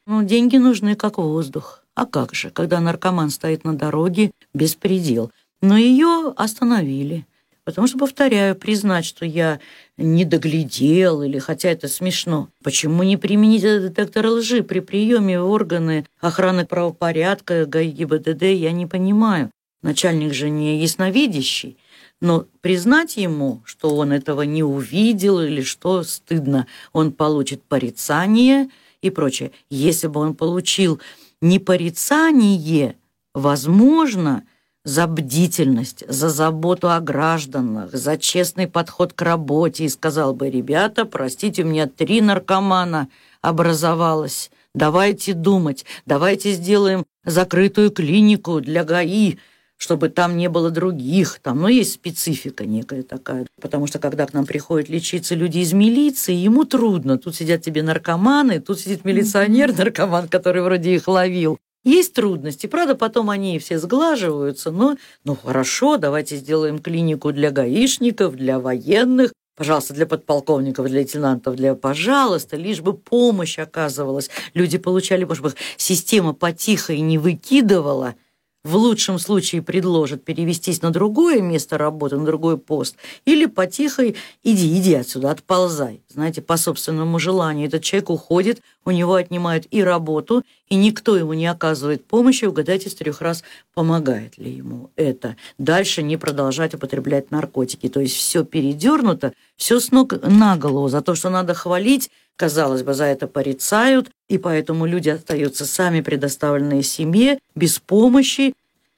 Ну, 0.07 0.23
деньги 0.25 0.57
нужны 0.57 0.97
как 0.97 1.19
воздух. 1.19 1.85
А 1.95 2.07
как 2.07 2.35
же, 2.35 2.51
когда 2.51 2.81
наркоман 2.81 3.31
стоит 3.31 3.65
на 3.65 3.77
дороге, 3.77 4.33
беспредел. 4.55 5.31
Но 5.63 5.77
ее 5.77 6.33
остановили. 6.37 7.27
Потому 7.65 7.87
что, 7.87 7.99
повторяю, 7.99 8.57
признать, 8.57 9.05
что 9.05 9.27
я 9.27 9.61
не 9.97 10.25
доглядел, 10.25 11.23
или 11.23 11.39
хотя 11.39 11.69
это 11.71 11.89
смешно, 11.89 12.49
почему 12.65 13.03
не 13.03 13.17
применить 13.17 13.63
этот 13.63 13.93
детектор 13.93 14.27
лжи 14.27 14.63
при 14.63 14.81
приеме 14.81 15.41
в 15.41 15.49
органы 15.49 16.07
охраны 16.21 16.65
правопорядка 16.67 17.67
ГИБДД, 17.67 18.43
я 18.43 18.73
не 18.73 18.87
понимаю. 18.87 19.51
Начальник 19.83 20.35
же 20.35 20.51
не 20.51 20.81
ясновидящий. 20.81 21.79
Но 22.21 22.47
признать 22.61 23.17
ему, 23.17 23.63
что 23.65 23.95
он 23.97 24.13
этого 24.13 24.43
не 24.43 24.63
увидел 24.63 25.41
или 25.41 25.63
что 25.63 26.03
стыдно, 26.03 26.67
он 26.93 27.13
получит 27.13 27.63
порицание 27.63 28.69
и 29.01 29.11
прочее. 29.11 29.53
Если 29.71 30.07
бы 30.07 30.21
он 30.21 30.35
получил 30.35 31.01
не 31.41 31.59
порицание, 31.59 32.97
возможно, 33.33 34.45
за 34.85 35.07
бдительность, 35.07 36.05
за 36.09 36.31
заботу 36.31 36.91
о 36.91 37.01
гражданах, 37.01 37.93
за 37.93 38.17
честный 38.17 38.67
подход 38.67 39.13
к 39.13 39.23
работе 39.23 39.85
и 39.85 39.89
сказал 39.89 40.35
бы, 40.35 40.51
ребята, 40.51 41.05
простите, 41.05 41.63
у 41.63 41.67
меня 41.67 41.87
три 41.87 42.21
наркомана 42.21 43.09
образовалось, 43.43 44.51
давайте 44.75 45.35
думать, 45.35 45.85
давайте 46.07 46.53
сделаем 46.53 47.05
закрытую 47.25 47.91
клинику 47.91 48.61
для 48.61 48.85
ГАИ, 48.85 49.37
чтобы 49.77 50.11
там 50.11 50.37
не 50.37 50.49
было 50.49 50.71
других. 50.71 51.41
Там, 51.43 51.61
ну, 51.61 51.69
есть 51.69 51.95
специфика 51.95 52.67
некая 52.67 53.03
такая. 53.03 53.47
Потому 53.63 53.87
что, 53.87 53.99
когда 53.99 54.27
к 54.27 54.35
нам 54.35 54.45
приходят 54.45 54.91
лечиться 54.91 55.35
люди 55.35 55.59
из 55.59 55.73
милиции, 55.73 56.35
ему 56.35 56.65
трудно. 56.65 57.17
Тут 57.17 57.35
сидят 57.35 57.63
тебе 57.63 57.83
наркоманы, 57.83 58.61
тут 58.61 58.79
сидит 58.79 59.07
милиционер-наркоман, 59.07 60.29
который 60.29 60.63
вроде 60.63 60.95
их 60.95 61.09
ловил. 61.09 61.59
Есть 61.83 62.13
трудности, 62.13 62.67
правда, 62.67 62.95
потом 62.95 63.31
они 63.31 63.59
все 63.59 63.79
сглаживаются, 63.79 64.71
но 64.71 64.97
ну 65.25 65.35
хорошо, 65.35 65.97
давайте 65.97 66.37
сделаем 66.37 66.79
клинику 66.79 67.33
для 67.33 67.51
гаишников, 67.51 68.37
для 68.37 68.61
военных, 68.61 69.33
пожалуйста, 69.57 69.95
для 69.95 70.07
подполковников, 70.07 70.87
для 70.87 70.99
лейтенантов, 70.99 71.57
для, 71.57 71.75
пожалуйста, 71.75 72.57
лишь 72.57 72.83
бы 72.83 72.93
помощь 72.93 73.59
оказывалась. 73.59 74.29
Люди 74.53 74.77
получали, 74.77 75.25
может 75.25 75.43
быть, 75.43 75.55
система 75.79 76.35
потихо 76.35 76.93
и 76.93 77.01
не 77.01 77.17
выкидывала– 77.17 78.15
в 78.63 78.77
лучшем 78.77 79.19
случае 79.19 79.63
предложат 79.63 80.25
перевестись 80.25 80.83
на 80.83 80.91
другое 80.91 81.41
место 81.41 81.79
работы, 81.79 82.17
на 82.17 82.25
другой 82.25 82.59
пост, 82.59 82.97
или 83.25 83.47
потихо 83.47 84.03
иди, 84.43 84.79
иди 84.79 84.95
отсюда, 84.95 85.31
отползай. 85.31 86.03
Знаете, 86.09 86.43
по 86.43 86.57
собственному 86.57 87.19
желанию. 87.19 87.69
Этот 87.69 87.83
человек 87.83 88.11
уходит, 88.11 88.63
у 88.85 88.91
него 88.91 89.15
отнимают 89.15 89.67
и 89.71 89.83
работу, 89.83 90.45
и 90.69 90.77
никто 90.77 91.17
ему 91.17 91.33
не 91.33 91.47
оказывает 91.47 92.05
помощи. 92.05 92.45
Угадайте 92.45 92.91
с 92.91 92.95
трех 92.95 93.21
раз, 93.21 93.43
помогает 93.75 94.37
ли 94.37 94.51
ему 94.51 94.91
это. 94.97 95.37
Дальше 95.59 96.03
не 96.03 96.17
продолжать 96.17 96.75
употреблять 96.75 97.31
наркотики. 97.31 97.89
То 97.89 98.01
есть 98.01 98.17
все 98.17 98.45
передернуто, 98.45 99.33
все 99.57 99.81
с 99.81 99.91
ног 99.91 100.15
на 100.23 100.57
голову. 100.57 100.89
За 100.89 101.01
то, 101.01 101.15
что 101.15 101.31
надо 101.31 101.55
хвалить, 101.55 102.11
казалось 102.37 102.83
бы, 102.83 102.95
за 102.95 103.05
это 103.05 103.27
порицают, 103.27 104.11
и 104.29 104.39
поэтому 104.39 104.87
люди 104.87 105.09
остаются 105.09 105.67
сами 105.67 106.01
предоставленные 106.01 106.83
семье, 106.83 107.39
без 107.55 107.79
помощи. 107.79 108.55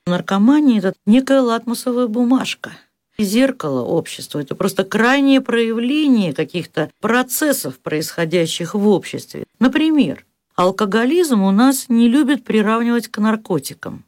Наркомания– 0.07 0.79
это 0.81 0.95
некая 1.07 1.41
латмусовая 1.41 2.07
бумажка. 2.07 2.73
Зеркало 3.19 3.83
общества– 3.83 4.39
это 4.41 4.55
просто 4.55 4.85
крайнее 4.85 5.41
проявление 5.41 6.33
каких-то 6.33 6.91
процессов, 7.01 7.79
происходящих 7.79 8.75
в 8.75 8.89
обществе. 8.89 9.45
Например, 9.59 10.25
алкоголизм 10.55 11.43
у 11.43 11.51
нас 11.51 11.89
не 11.89 12.09
любят 12.09 12.45
приравнивать 12.45 13.09
к 13.09 13.19
наркотикам. 13.19 14.05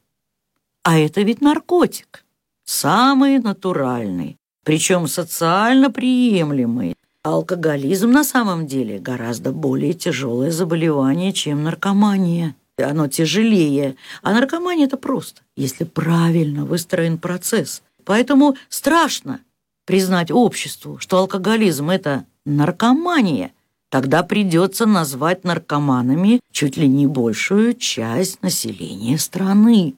А 0.83 0.99
это 0.99 1.23
ведь 1.23 1.41
наркотик. 1.41 2.25
Самый 2.65 3.39
натуральный, 3.39 4.37
причем 4.65 5.07
социально 5.07 5.91
приемлемый, 5.91 6.97
Алкоголизм 7.25 8.11
на 8.11 8.23
самом 8.23 8.67
деле 8.67 8.99
гораздо 8.99 9.51
более 9.51 9.95
тяжелое 9.95 10.51
заболевание, 10.51 11.33
чем 11.33 11.63
наркомания. 11.63 12.55
Оно 12.77 13.09
тяжелее. 13.09 13.97
А 14.21 14.35
наркомания– 14.35 14.85
это 14.87 14.99
просто, 14.99 15.41
если 15.57 15.85
правильно 15.85 16.67
выстроен 16.67 17.17
процесс. 17.17 17.83
Поэтому 18.05 18.57
страшно 18.69 19.41
признать 19.87 20.31
обществу, 20.31 20.99
что 20.99 21.17
алкоголизм– 21.17 21.89
это 21.91 22.27
наркомания. 22.45 23.53
Тогда 23.89 24.23
придется 24.23 24.85
назвать 24.85 25.45
наркоманами 25.45 26.41
чуть 26.53 26.77
ли 26.77 26.87
не 26.87 27.07
большую 27.07 27.73
часть 27.73 28.43
населения 28.43 29.17
страны. 29.17 29.95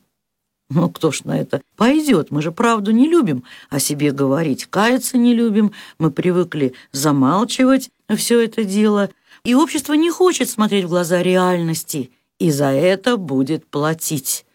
Ну, 0.69 0.89
кто 0.89 1.13
ж 1.13 1.25
на 1.25 1.39
это 1.39 1.63
пойдет? 1.77 2.31
Мы 2.31 2.43
же 2.43 2.51
правду 2.51 2.91
не 2.91 3.09
любим 3.09 3.45
о 3.71 3.79
себе 3.79 4.11
говорить, 4.11 4.67
каяться 4.67 5.17
не 5.17 5.35
любим. 5.35 5.73
Мы 5.99 6.11
привыкли 6.11 6.75
замалчивать 6.93 7.91
все 8.17 8.41
это 8.41 8.65
дело. 8.65 9.11
И 9.45 9.55
общество 9.55 9.93
не 9.93 10.11
хочет 10.11 10.51
смотреть 10.51 10.87
в 10.87 10.89
глаза 10.89 11.23
реальности, 11.23 12.11
и 12.39 12.51
за 12.51 12.67
это 12.67 13.17
будет 13.17 13.67
платить 13.67 14.46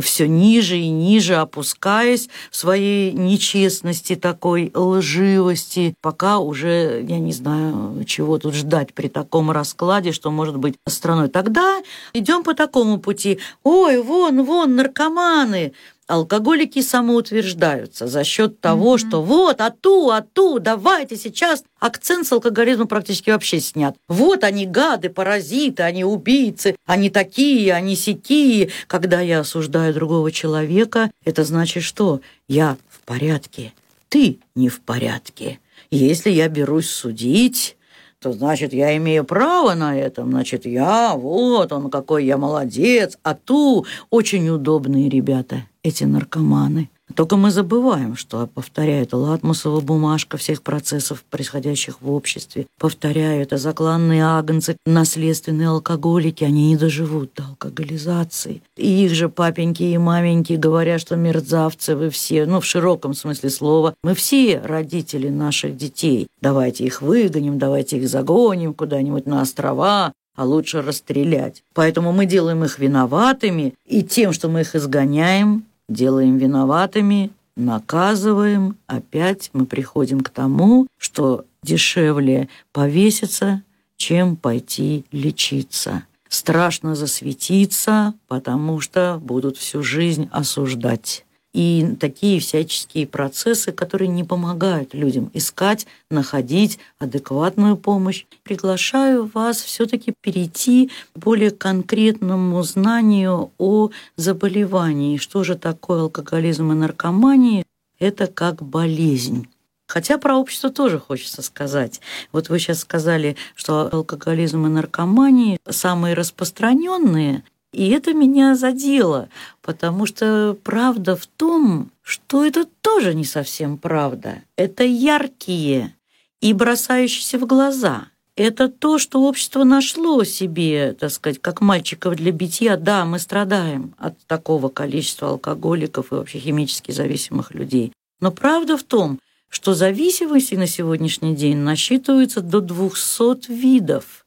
все 0.00 0.28
ниже 0.28 0.78
и 0.78 0.88
ниже 0.88 1.36
опускаясь 1.36 2.28
в 2.50 2.56
своей 2.56 3.12
нечестности, 3.12 4.16
такой 4.16 4.70
лживости, 4.74 5.94
пока 6.00 6.38
уже, 6.38 7.04
я 7.06 7.18
не 7.18 7.32
знаю, 7.32 8.04
чего 8.06 8.38
тут 8.38 8.54
ждать 8.54 8.94
при 8.94 9.08
таком 9.08 9.50
раскладе, 9.50 10.12
что 10.12 10.30
может 10.30 10.56
быть 10.56 10.76
страной. 10.86 11.28
Тогда 11.28 11.80
идем 12.12 12.42
по 12.42 12.54
такому 12.54 12.98
пути. 12.98 13.38
Ой, 13.62 14.00
вон, 14.02 14.44
вон, 14.44 14.76
наркоманы, 14.76 15.72
алкоголики 16.08 16.80
самоутверждаются 16.80 18.08
за 18.08 18.24
счет 18.24 18.60
того, 18.60 18.96
mm-hmm. 18.96 19.08
что 19.08 19.22
вот, 19.22 19.60
а 19.60 19.70
ту, 19.70 20.10
а 20.10 20.22
ту, 20.22 20.58
давайте 20.58 21.16
сейчас. 21.16 21.62
Акцент 21.78 22.26
с 22.26 22.32
алкоголизма 22.32 22.86
практически 22.86 23.30
вообще 23.30 23.60
снят. 23.60 23.96
Вот 24.08 24.42
они 24.42 24.66
гады, 24.66 25.10
паразиты, 25.10 25.84
они 25.84 26.04
убийцы, 26.04 26.74
они 26.86 27.10
такие, 27.10 27.72
они 27.72 27.94
сякие. 27.94 28.70
Когда 28.88 29.20
я 29.20 29.40
осуждаю 29.40 29.94
другого 29.94 30.32
человека, 30.32 31.10
это 31.24 31.44
значит 31.44 31.84
что? 31.84 32.20
Я 32.48 32.76
в 32.88 33.00
порядке, 33.02 33.72
ты 34.08 34.38
не 34.56 34.68
в 34.68 34.80
порядке. 34.80 35.60
Если 35.90 36.30
я 36.30 36.48
берусь 36.48 36.90
судить, 36.90 37.76
то 38.20 38.32
значит, 38.32 38.72
я 38.72 38.96
имею 38.96 39.24
право 39.24 39.74
на 39.74 39.96
это, 39.96 40.24
значит, 40.24 40.66
я, 40.66 41.14
вот 41.14 41.72
он, 41.72 41.90
какой 41.90 42.24
я 42.24 42.36
молодец, 42.36 43.18
а 43.22 43.34
ту 43.34 43.86
очень 44.10 44.48
удобные 44.48 45.08
ребята, 45.08 45.64
эти 45.82 46.04
наркоманы. 46.04 46.90
Только 47.14 47.36
мы 47.36 47.50
забываем, 47.50 48.16
что, 48.16 48.46
повторяю, 48.46 49.02
это 49.02 49.16
латмусовая 49.16 49.80
бумажка 49.80 50.36
всех 50.36 50.62
процессов, 50.62 51.24
происходящих 51.28 52.00
в 52.00 52.12
обществе. 52.12 52.66
Повторяю, 52.78 53.42
это 53.42 53.56
закланные 53.56 54.24
агнцы, 54.24 54.76
наследственные 54.86 55.68
алкоголики, 55.68 56.44
они 56.44 56.68
не 56.68 56.76
доживут 56.76 57.32
до 57.34 57.44
алкоголизации. 57.44 58.62
И 58.76 59.04
их 59.04 59.12
же 59.12 59.28
папеньки 59.28 59.82
и 59.82 59.98
маменьки 59.98 60.52
говорят, 60.52 61.00
что 61.00 61.16
мерзавцы 61.16 61.96
вы 61.96 62.10
все, 62.10 62.46
ну, 62.46 62.60
в 62.60 62.64
широком 62.64 63.14
смысле 63.14 63.50
слова. 63.50 63.94
Мы 64.02 64.14
все 64.14 64.60
родители 64.60 65.28
наших 65.28 65.76
детей. 65.76 66.28
Давайте 66.40 66.84
их 66.84 67.02
выгоним, 67.02 67.58
давайте 67.58 67.96
их 67.96 68.08
загоним 68.08 68.74
куда-нибудь 68.74 69.26
на 69.26 69.42
острова, 69.42 70.12
а 70.36 70.44
лучше 70.44 70.82
расстрелять. 70.82 71.64
Поэтому 71.74 72.12
мы 72.12 72.24
делаем 72.24 72.62
их 72.64 72.78
виноватыми, 72.78 73.74
и 73.86 74.04
тем, 74.04 74.32
что 74.32 74.48
мы 74.48 74.60
их 74.60 74.76
изгоняем, 74.76 75.64
делаем 75.88 76.38
виноватыми, 76.38 77.30
наказываем, 77.56 78.76
опять 78.86 79.50
мы 79.52 79.66
приходим 79.66 80.20
к 80.20 80.30
тому, 80.30 80.86
что 80.96 81.44
дешевле 81.62 82.48
повеситься, 82.72 83.62
чем 83.96 84.36
пойти 84.36 85.04
лечиться. 85.10 86.04
Страшно 86.28 86.94
засветиться, 86.94 88.14
потому 88.28 88.80
что 88.80 89.18
будут 89.22 89.56
всю 89.56 89.82
жизнь 89.82 90.28
осуждать 90.30 91.24
и 91.58 91.96
такие 91.98 92.38
всяческие 92.38 93.04
процессы, 93.04 93.72
которые 93.72 94.06
не 94.06 94.22
помогают 94.22 94.94
людям 94.94 95.28
искать, 95.34 95.88
находить 96.08 96.78
адекватную 97.00 97.76
помощь. 97.76 98.26
Приглашаю 98.44 99.28
вас 99.34 99.56
все-таки 99.56 100.14
перейти 100.20 100.92
к 101.14 101.18
более 101.18 101.50
конкретному 101.50 102.62
знанию 102.62 103.50
о 103.58 103.90
заболевании. 104.14 105.16
Что 105.16 105.42
же 105.42 105.56
такое 105.56 106.02
алкоголизм 106.02 106.70
и 106.70 106.76
наркомания? 106.76 107.64
Это 107.98 108.28
как 108.28 108.62
болезнь. 108.62 109.48
Хотя 109.88 110.18
про 110.18 110.36
общество 110.36 110.70
тоже 110.70 111.00
хочется 111.00 111.42
сказать. 111.42 112.00
Вот 112.30 112.50
вы 112.50 112.60
сейчас 112.60 112.78
сказали, 112.78 113.34
что 113.56 113.92
алкоголизм 113.92 114.64
и 114.66 114.68
наркомания 114.68 115.58
самые 115.68 116.14
распространенные 116.14 117.42
и 117.72 117.90
это 117.90 118.14
меня 118.14 118.54
задело, 118.54 119.28
потому 119.60 120.06
что 120.06 120.56
правда 120.62 121.16
в 121.16 121.26
том, 121.26 121.90
что 122.02 122.44
это 122.44 122.66
тоже 122.80 123.14
не 123.14 123.24
совсем 123.24 123.76
правда. 123.76 124.42
Это 124.56 124.84
яркие 124.84 125.94
и 126.40 126.52
бросающиеся 126.52 127.38
в 127.38 127.46
глаза. 127.46 128.08
Это 128.36 128.68
то, 128.68 128.98
что 128.98 129.22
общество 129.24 129.64
нашло 129.64 130.22
себе, 130.22 130.96
так 130.98 131.10
сказать, 131.10 131.40
как 131.40 131.60
мальчиков 131.60 132.14
для 132.14 132.30
битья. 132.30 132.76
Да, 132.76 133.04
мы 133.04 133.18
страдаем 133.18 133.94
от 133.98 134.16
такого 134.26 134.68
количества 134.68 135.30
алкоголиков 135.30 136.12
и 136.12 136.14
вообще 136.14 136.38
химически 136.38 136.92
зависимых 136.92 137.52
людей. 137.52 137.92
Но 138.20 138.30
правда 138.30 138.76
в 138.76 138.84
том, 138.84 139.18
что 139.48 139.74
зависимости 139.74 140.54
на 140.54 140.66
сегодняшний 140.66 141.34
день 141.34 141.58
насчитывается 141.58 142.40
до 142.40 142.60
200 142.60 143.50
видов. 143.50 144.24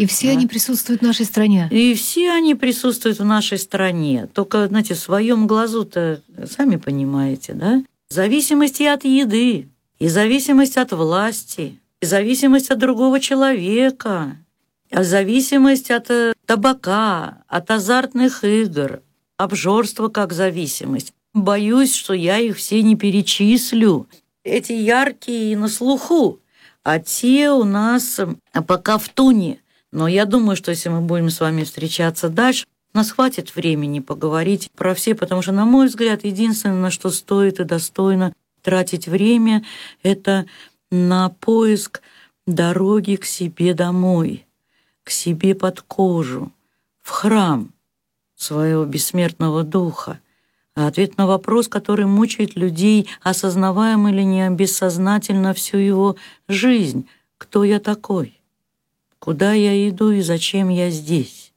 И 0.00 0.06
все 0.06 0.28
да. 0.28 0.32
они 0.32 0.46
присутствуют 0.46 1.02
в 1.02 1.04
нашей 1.04 1.26
стране. 1.26 1.68
И 1.70 1.92
все 1.92 2.32
они 2.32 2.54
присутствуют 2.54 3.18
в 3.18 3.24
нашей 3.24 3.58
стране. 3.58 4.30
Только, 4.32 4.66
знаете, 4.66 4.94
в 4.94 4.98
своем 4.98 5.46
глазу-то, 5.46 6.22
сами 6.50 6.76
понимаете, 6.76 7.52
да? 7.52 7.84
Зависимость 8.08 8.80
и 8.80 8.86
от 8.86 9.04
еды, 9.04 9.68
и 9.98 10.08
зависимость 10.08 10.78
от 10.78 10.92
власти, 10.92 11.78
и 12.00 12.06
зависимость 12.06 12.70
от 12.70 12.78
другого 12.78 13.20
человека, 13.20 14.38
а 14.90 15.04
зависимость 15.04 15.90
от 15.90 16.10
э, 16.10 16.32
табака, 16.46 17.42
от 17.46 17.70
азартных 17.70 18.42
игр, 18.42 19.02
обжорство 19.36 20.08
как 20.08 20.32
зависимость. 20.32 21.12
Боюсь, 21.34 21.94
что 21.94 22.14
я 22.14 22.38
их 22.38 22.56
все 22.56 22.82
не 22.82 22.96
перечислю. 22.96 24.08
Эти 24.44 24.72
яркие 24.72 25.52
и 25.52 25.56
на 25.56 25.68
слуху, 25.68 26.40
а 26.82 27.00
те 27.00 27.50
у 27.50 27.64
нас 27.64 28.18
пока 28.66 28.96
в 28.96 29.06
туне– 29.10 29.58
но 29.92 30.08
я 30.08 30.24
думаю, 30.24 30.56
что 30.56 30.70
если 30.70 30.88
мы 30.88 31.00
будем 31.00 31.30
с 31.30 31.40
вами 31.40 31.64
встречаться 31.64 32.28
дальше, 32.28 32.66
у 32.92 32.98
нас 32.98 33.10
хватит 33.12 33.54
времени 33.54 34.00
поговорить 34.00 34.70
про 34.76 34.94
все, 34.94 35.14
потому 35.14 35.42
что, 35.42 35.52
на 35.52 35.64
мой 35.64 35.86
взгляд, 35.86 36.24
единственное, 36.24 36.76
на 36.76 36.90
что 36.90 37.10
стоит 37.10 37.60
и 37.60 37.64
достойно 37.64 38.32
тратить 38.62 39.06
время, 39.06 39.64
это 40.02 40.46
на 40.90 41.28
поиск 41.28 42.02
дороги 42.46 43.16
к 43.16 43.24
себе 43.24 43.74
домой, 43.74 44.46
к 45.04 45.10
себе 45.10 45.54
под 45.54 45.82
кожу, 45.82 46.52
в 47.02 47.10
храм 47.10 47.72
своего 48.34 48.84
бессмертного 48.84 49.62
духа. 49.62 50.20
А 50.74 50.86
ответ 50.86 51.16
на 51.16 51.26
вопрос, 51.26 51.68
который 51.68 52.06
мучает 52.06 52.56
людей, 52.56 53.08
осознаваем 53.22 54.08
или 54.08 54.22
не 54.22 54.48
бессознательно 54.50 55.52
всю 55.52 55.76
его 55.78 56.16
жизнь. 56.48 57.08
Кто 57.38 57.64
я 57.64 57.80
такой? 57.80 58.39
Куда 59.20 59.52
я 59.52 59.88
иду 59.88 60.10
и 60.10 60.22
зачем 60.22 60.70
я 60.70 60.90
здесь. 60.90 61.52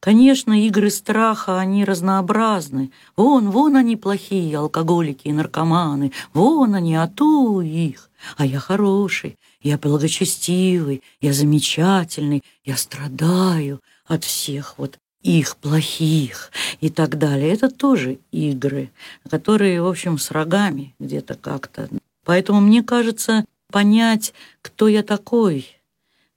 Конечно, 0.00 0.66
игры 0.66 0.90
страха, 0.90 1.58
они 1.58 1.84
разнообразны. 1.84 2.90
Вон, 3.16 3.50
вон 3.50 3.76
они 3.76 3.96
плохие, 3.96 4.56
алкоголики 4.56 5.28
и 5.28 5.32
наркоманы. 5.32 6.12
Вон 6.32 6.74
они, 6.74 6.96
а 6.96 7.06
ту 7.06 7.60
их. 7.60 8.10
А 8.36 8.46
я 8.46 8.58
хороший, 8.58 9.38
я 9.62 9.76
благочестивый, 9.78 11.02
я 11.20 11.32
замечательный, 11.34 12.42
я 12.64 12.76
страдаю 12.76 13.80
от 14.06 14.24
всех 14.24 14.74
вот 14.78 14.98
их 15.22 15.56
плохих 15.58 16.50
и 16.80 16.88
так 16.88 17.18
далее. 17.18 17.52
Это 17.52 17.70
тоже 17.70 18.18
игры, 18.32 18.90
которые, 19.28 19.82
в 19.82 19.86
общем, 19.86 20.18
с 20.18 20.30
рогами 20.30 20.94
где-то 20.98 21.34
как-то. 21.34 21.90
Поэтому 22.24 22.60
мне 22.60 22.82
кажется, 22.82 23.44
понять, 23.70 24.32
кто 24.62 24.88
я 24.88 25.02
такой– 25.02 25.66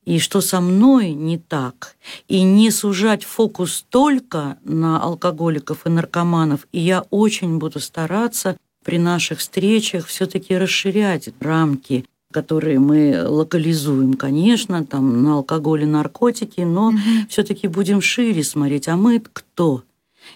и 0.05 0.19
что 0.19 0.41
со 0.41 0.61
мной 0.61 1.11
не 1.11 1.37
так, 1.37 1.95
и 2.27 2.43
не 2.43 2.71
сужать 2.71 3.23
фокус 3.23 3.85
только 3.89 4.57
на 4.63 5.01
алкоголиков 5.01 5.85
и 5.85 5.89
наркоманов. 5.89 6.67
И 6.71 6.79
я 6.79 7.05
очень 7.09 7.57
буду 7.57 7.79
стараться 7.79 8.57
при 8.83 8.97
наших 8.97 9.39
встречах 9.39 10.07
все-таки 10.07 10.57
расширять 10.57 11.29
рамки, 11.39 12.05
которые 12.31 12.79
мы 12.79 13.23
локализуем, 13.25 14.15
конечно, 14.15 14.85
там 14.85 15.23
на 15.23 15.35
алкоголь 15.35 15.83
и 15.83 15.85
наркотики, 15.85 16.61
но 16.61 16.87
угу. 16.87 16.97
все-таки 17.29 17.67
будем 17.67 18.01
шире 18.01 18.43
смотреть. 18.43 18.87
А 18.87 18.97
мы 18.97 19.21
кто? 19.31 19.83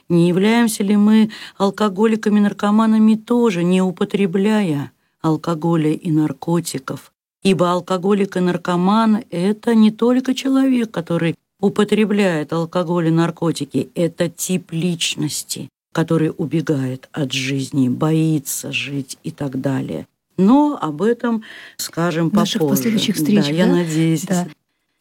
Не 0.09 0.27
являемся 0.27 0.83
ли 0.83 0.95
мы 0.95 1.31
алкоголиками, 1.57 2.39
наркоманами 2.39 3.15
тоже, 3.15 3.63
не 3.63 3.81
употребляя 3.81 4.91
алкоголя 5.21 5.91
и 5.91 6.11
наркотиков? 6.11 7.11
Ибо 7.47 7.71
алкоголик 7.71 8.35
и 8.35 8.41
наркоман– 8.41 9.23
это 9.31 9.73
не 9.73 9.89
только 9.89 10.35
человек, 10.35 10.91
который 10.91 11.35
употребляет 11.61 12.51
алкоголь 12.51 13.07
и 13.07 13.09
наркотики, 13.09 13.87
это 13.95 14.27
тип 14.27 14.73
личности, 14.73 15.69
который 15.93 16.33
убегает 16.37 17.07
от 17.13 17.31
жизни, 17.31 17.87
боится 17.87 18.73
жить 18.73 19.17
и 19.23 19.31
так 19.31 19.61
далее. 19.61 20.07
Но 20.37 20.77
об 20.81 21.01
этом 21.01 21.43
скажем 21.77 22.31
попозже. 22.31 22.57
Наших 22.57 22.69
последующих 22.69 23.15
встречах. 23.15 23.45
Да, 23.45 23.51
да? 23.51 23.57
я 23.59 23.65
надеюсь. 23.67 24.23
Да. 24.23 24.47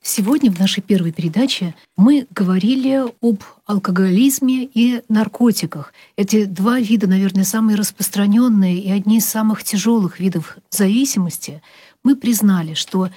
Сегодня 0.01 0.53
в 0.53 0.61
нашей 0.61 0.85
первой 0.85 1.11
передаче 1.11 1.75
мы 1.97 2.29
говорили 2.31 3.07
об 3.23 3.43
алкоголизме 3.65 4.71
и 4.73 5.03
наркотиках. 5.09 5.93
Эти 6.15 6.45
два 6.45 6.79
вида, 6.79 7.09
наверное, 7.09 7.43
самые 7.43 7.77
распространенные 7.77 8.79
и 8.79 8.89
одни 8.93 9.19
из 9.19 9.27
самых 9.27 9.65
тяжелых 9.65 10.21
видов 10.21 10.59
зависимости– 10.71 11.61
мы 12.07 12.15
признали, 12.15 12.75
что 12.75 13.11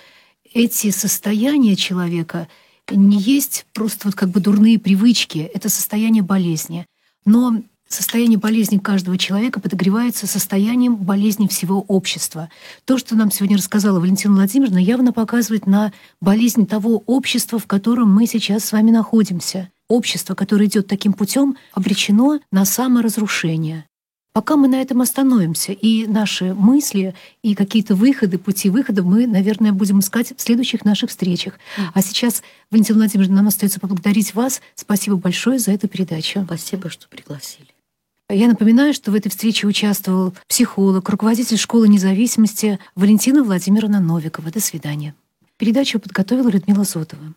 эти 0.52 0.90
состояния 0.90 1.76
человека 1.76 2.48
не 2.90 3.20
есть 3.20 3.68
просто 3.72 4.08
вот 4.08 4.16
как 4.16 4.30
бы 4.30 4.40
дурные 4.40 4.80
привычки, 4.80 5.48
это 5.54 5.70
состояние 5.70 6.24
болезни. 6.24 6.88
Но 7.24 7.62
состояние 7.88 8.40
болезни 8.40 8.80
каждого 8.80 9.16
человека 9.16 9.60
подогревается 9.60 10.26
состоянием 10.26 10.96
болезни 10.96 11.46
всего 11.46 11.82
общества. 11.82 12.50
То, 12.86 12.98
что 12.98 13.16
нам 13.16 13.30
сегодня 13.30 13.58
рассказала 13.58 14.00
Валентина 14.00 14.34
Владимировна, 14.34 14.80
явно 14.80 15.14
показывает 15.14 15.68
на 15.68 15.94
болезнь 16.20 16.66
того 16.66 17.04
общества, 17.06 17.60
в 17.60 17.68
котором 17.68 18.12
мы 18.12 18.26
сейчас 18.26 18.66
с 18.66 18.72
вами 18.72 18.90
находимся. 18.90 19.70
Общество, 19.88 20.34
которое 20.34 20.66
идет 20.66 20.88
таким 20.88 21.14
путем, 21.14 21.58
обречено 21.74 22.40
на 22.52 22.66
саморазрушение. 22.66 23.86
Пока 24.40 24.56
мы 24.56 24.70
на 24.70 24.82
этом 24.82 25.02
остановимся, 25.02 25.74
и 25.74 26.08
наши 26.08 26.54
мысли, 26.54 27.14
и 27.44 27.56
какие-то 27.56 27.94
выходы, 27.94 28.38
пути 28.38 28.70
выхода 28.70 29.04
мы, 29.04 29.28
наверное, 29.28 29.74
будем 29.74 30.00
искать 30.00 30.32
в 30.34 30.42
следующих 30.42 30.86
наших 30.86 31.10
встречах. 31.10 31.60
А 31.94 32.02
сейчас, 32.02 32.42
Валентина 32.72 33.00
Владимировна, 33.00 33.36
нам 33.36 33.50
остается 33.50 33.82
поблагодарить 33.82 34.34
вас. 34.36 34.62
Спасибо 34.76 35.18
большое 35.18 35.60
за 35.60 35.72
эту 35.72 35.90
передачу. 35.90 36.42
Спасибо, 36.46 36.90
что 36.90 37.10
пригласили. 37.10 37.68
Я 38.30 38.48
напоминаю, 38.48 38.94
что 38.94 39.12
в 39.12 39.16
этой 39.16 39.28
встрече 39.28 39.68
участвовал 39.68 40.34
психолог, 40.48 41.10
руководитель 41.10 41.58
школы 41.58 41.90
независимости 41.90 42.80
Валентина 42.96 43.44
Владимировна 43.44 44.00
Новикова. 44.00 44.52
До 44.52 44.62
свидания. 44.62 45.16
Передачу 45.58 46.00
подготовила 46.00 46.48
Людмила 46.48 46.86
Зотова. 46.86 47.34